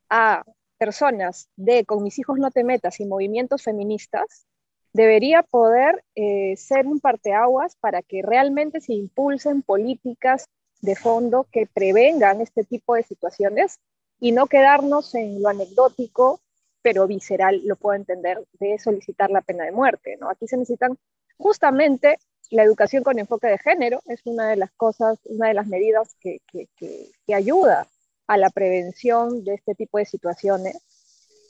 a 0.08 0.44
personas 0.84 1.48
de 1.56 1.86
Con 1.86 2.02
mis 2.02 2.18
hijos 2.18 2.38
no 2.38 2.50
te 2.50 2.62
metas 2.62 3.00
y 3.00 3.06
movimientos 3.06 3.62
feministas, 3.62 4.46
debería 4.92 5.42
poder 5.42 6.04
eh, 6.14 6.58
ser 6.58 6.86
un 6.86 7.00
parteaguas 7.00 7.76
para 7.76 8.02
que 8.02 8.20
realmente 8.20 8.82
se 8.82 8.92
impulsen 8.92 9.62
políticas 9.62 10.44
de 10.82 10.94
fondo 10.94 11.46
que 11.50 11.66
prevengan 11.66 12.42
este 12.42 12.64
tipo 12.64 12.96
de 12.96 13.02
situaciones 13.02 13.78
y 14.20 14.32
no 14.32 14.46
quedarnos 14.46 15.14
en 15.14 15.42
lo 15.42 15.48
anecdótico, 15.48 16.40
pero 16.82 17.06
visceral, 17.06 17.62
lo 17.64 17.76
puedo 17.76 17.96
entender, 17.96 18.44
de 18.60 18.78
solicitar 18.78 19.30
la 19.30 19.40
pena 19.40 19.64
de 19.64 19.72
muerte. 19.72 20.18
¿no? 20.20 20.28
Aquí 20.28 20.46
se 20.46 20.58
necesitan 20.58 20.98
justamente 21.38 22.18
la 22.50 22.62
educación 22.62 23.02
con 23.02 23.18
enfoque 23.18 23.46
de 23.46 23.58
género 23.58 24.02
es 24.04 24.20
una 24.26 24.50
de 24.50 24.56
las 24.56 24.70
cosas, 24.72 25.18
una 25.24 25.48
de 25.48 25.54
las 25.54 25.66
medidas 25.66 26.14
que, 26.20 26.40
que, 26.46 26.68
que, 26.76 27.34
ayuda 27.34 27.88
a 28.26 28.36
la 28.36 28.50
prevención 28.50 29.44
de 29.44 29.54
este 29.54 29.74
tipo 29.74 29.98
de 29.98 30.06
situaciones, 30.06 30.76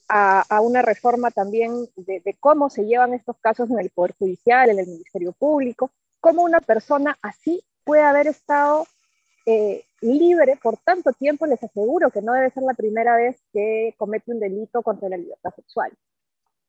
a, 0.08 0.60
una 0.60 0.82
reforma 0.82 1.30
también 1.30 1.72
de, 1.96 2.20
de, 2.20 2.34
cómo 2.38 2.68
se 2.68 2.84
llevan 2.84 3.14
estos 3.14 3.36
casos 3.38 3.70
en 3.70 3.78
el 3.78 3.90
Poder 3.90 4.14
Judicial, 4.18 4.68
en 4.70 4.78
el 4.78 4.86
Ministerio 4.86 5.32
Público, 5.32 5.90
cómo 6.20 6.42
una 6.42 6.60
persona 6.60 7.16
así 7.22 7.64
puede 7.84 8.02
haber 8.02 8.26
estado 8.26 8.86
eh, 9.46 9.84
libre 10.00 10.58
por 10.62 10.78
tanto 10.78 11.12
tiempo, 11.12 11.46
les 11.46 11.62
aseguro 11.62 12.10
que 12.10 12.22
no 12.22 12.32
debe 12.32 12.50
ser 12.50 12.62
la 12.62 12.74
primera 12.74 13.16
vez 13.16 13.42
que 13.52 13.94
comete 13.98 14.32
un 14.32 14.40
delito 14.40 14.82
contra 14.82 15.08
la 15.08 15.16
libertad 15.16 15.54
sexual. 15.54 15.92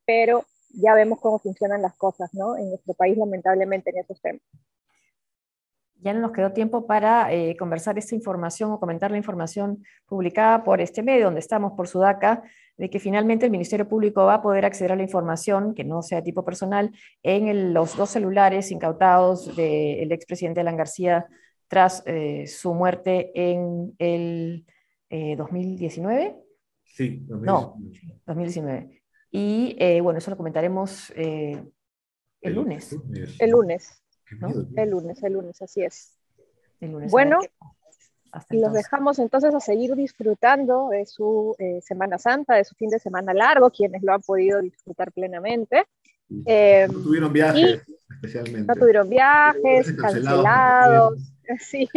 Pero 0.06 0.46
ya 0.70 0.94
vemos 0.94 1.20
cómo 1.20 1.40
funcionan 1.40 1.82
las 1.82 1.96
cosas, 1.96 2.34
¿no? 2.34 2.58
En 2.58 2.70
nuestro 2.70 2.94
país, 2.94 3.18
lamentablemente, 3.18 3.92
en 3.92 4.00
esos 4.00 4.22
temas. 4.22 4.42
Ya 6.02 6.14
no 6.14 6.20
nos 6.20 6.32
quedó 6.32 6.52
tiempo 6.52 6.86
para 6.86 7.34
eh, 7.34 7.56
conversar 7.58 7.98
esta 7.98 8.16
información 8.16 8.72
o 8.72 8.80
comentar 8.80 9.12
la 9.12 9.18
información 9.18 9.84
publicada 10.06 10.64
por 10.64 10.82
este 10.82 11.02
medio 11.04 11.26
donde 11.26 11.40
estamos, 11.40 11.74
por 11.74 11.88
Sudaca, 11.88 12.44
de 12.78 12.90
que 12.90 13.00
finalmente 13.00 13.46
el 13.46 13.52
Ministerio 13.52 13.88
Público 13.88 14.26
va 14.26 14.36
a 14.36 14.42
poder 14.42 14.66
acceder 14.66 14.92
a 14.92 14.96
la 14.96 15.04
información, 15.04 15.74
que 15.74 15.84
no 15.84 16.02
sea 16.02 16.22
tipo 16.22 16.44
personal, 16.44 16.92
en 17.24 17.74
los 17.74 17.96
dos 17.96 18.10
celulares 18.10 18.72
incautados 18.72 19.56
del 19.56 20.12
expresidente 20.12 20.60
Alan 20.60 20.78
García 20.78 21.28
tras 21.68 22.04
eh, 22.06 22.46
su 22.48 22.74
muerte 22.74 23.32
en 23.34 23.96
el 23.98 24.66
2019. 25.10 26.24
Eh, 26.24 26.36
sí, 26.84 27.24
2019. 27.26 27.46
No, 27.46 27.76
2019. 28.26 29.02
Y 29.32 29.76
eh, 29.80 30.00
bueno, 30.00 30.20
eso 30.20 30.32
lo 30.32 30.38
comentaremos 30.38 31.12
eh, 31.14 31.62
el, 32.40 32.54
lunes. 32.54 32.96
El 33.38 33.50
lunes. 33.50 34.02
El 34.76 34.90
lunes, 34.90 35.22
el 35.24 35.34
lunes, 35.34 35.62
así 35.62 35.84
es. 35.84 36.18
El 36.80 36.92
lunes 36.92 37.12
bueno, 37.12 37.40
y 38.50 38.60
los 38.60 38.74
dejamos 38.74 39.20
entonces 39.20 39.54
a 39.54 39.60
seguir 39.60 39.96
disfrutando 39.96 40.90
de 40.90 41.06
su 41.06 41.56
eh, 41.60 41.80
Semana 41.82 42.18
Santa, 42.18 42.56
de 42.56 42.64
su 42.64 42.76
fin 42.76 42.90
de 42.90 43.00
semana 43.00 43.34
largo, 43.34 43.70
quienes 43.70 44.04
lo 44.04 44.14
han 44.14 44.22
podido 44.22 44.62
disfrutar 44.62 45.12
plenamente. 45.12 45.86
Eh, 46.46 46.88
no 46.92 47.00
tuvieron 47.02 47.32
viajes, 47.32 47.84
especialmente. 48.10 48.68
No 48.68 48.76
tuvieron 48.76 49.10
viajes, 49.10 49.94
cancelados. 49.94 51.14
Sí. 51.60 51.88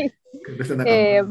Eh, 0.85 1.23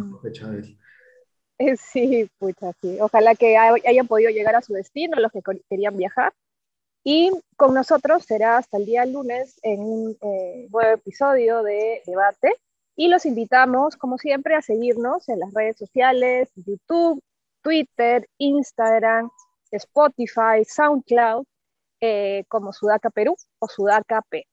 sí, 1.78 2.28
pucha, 2.40 2.72
sí. 2.82 2.98
Ojalá 3.00 3.36
que 3.36 3.56
hayan 3.56 4.08
podido 4.08 4.32
llegar 4.32 4.56
a 4.56 4.64
su 4.64 4.74
destino 4.74 5.20
los 5.20 5.32
que 5.32 5.42
querían 5.70 5.96
viajar. 5.96 6.34
Y 7.10 7.32
con 7.56 7.74
nosotros 7.74 8.26
será 8.26 8.58
hasta 8.58 8.76
el 8.76 8.86
día 8.86 9.06
lunes 9.06 9.62
en 9.64 9.80
un 9.80 10.18
eh, 10.20 10.68
nuevo 10.70 10.92
episodio 10.92 11.64
de 11.64 12.02
Debate. 12.06 12.54
Y 12.98 13.08
los 13.08 13.26
invitamos, 13.26 13.96
como 13.96 14.18
siempre, 14.18 14.56
a 14.56 14.62
seguirnos 14.62 15.30
en 15.30 15.40
las 15.40 15.54
redes 15.54 15.78
sociales, 15.78 16.50
YouTube, 16.56 17.24
Twitter, 17.62 18.28
Instagram, 18.40 19.30
Spotify, 19.72 20.66
SoundCloud, 20.68 21.46
eh, 22.02 22.44
como 22.50 22.74
Sudaca 22.74 23.10
Perú 23.10 23.38
o 23.60 23.70
Sudaca 23.70 24.22
P. 24.24 24.46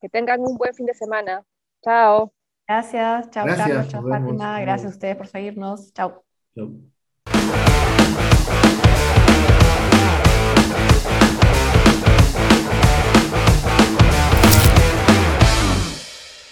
Que 0.00 0.08
tengan 0.08 0.40
un 0.40 0.56
buen 0.56 0.72
fin 0.72 0.86
de 0.86 0.94
semana. 0.94 1.44
Chao. 1.82 2.32
Gracias. 2.66 3.28
Chao, 3.28 3.44
Carlos. 3.44 3.88
Chao, 3.88 4.08
Fátima. 4.08 4.58
Gracias 4.62 4.90
a 4.90 4.94
ustedes 4.94 5.16
por 5.16 5.26
seguirnos. 5.26 5.92
Chao. 5.92 6.24
Chao. 6.54 6.93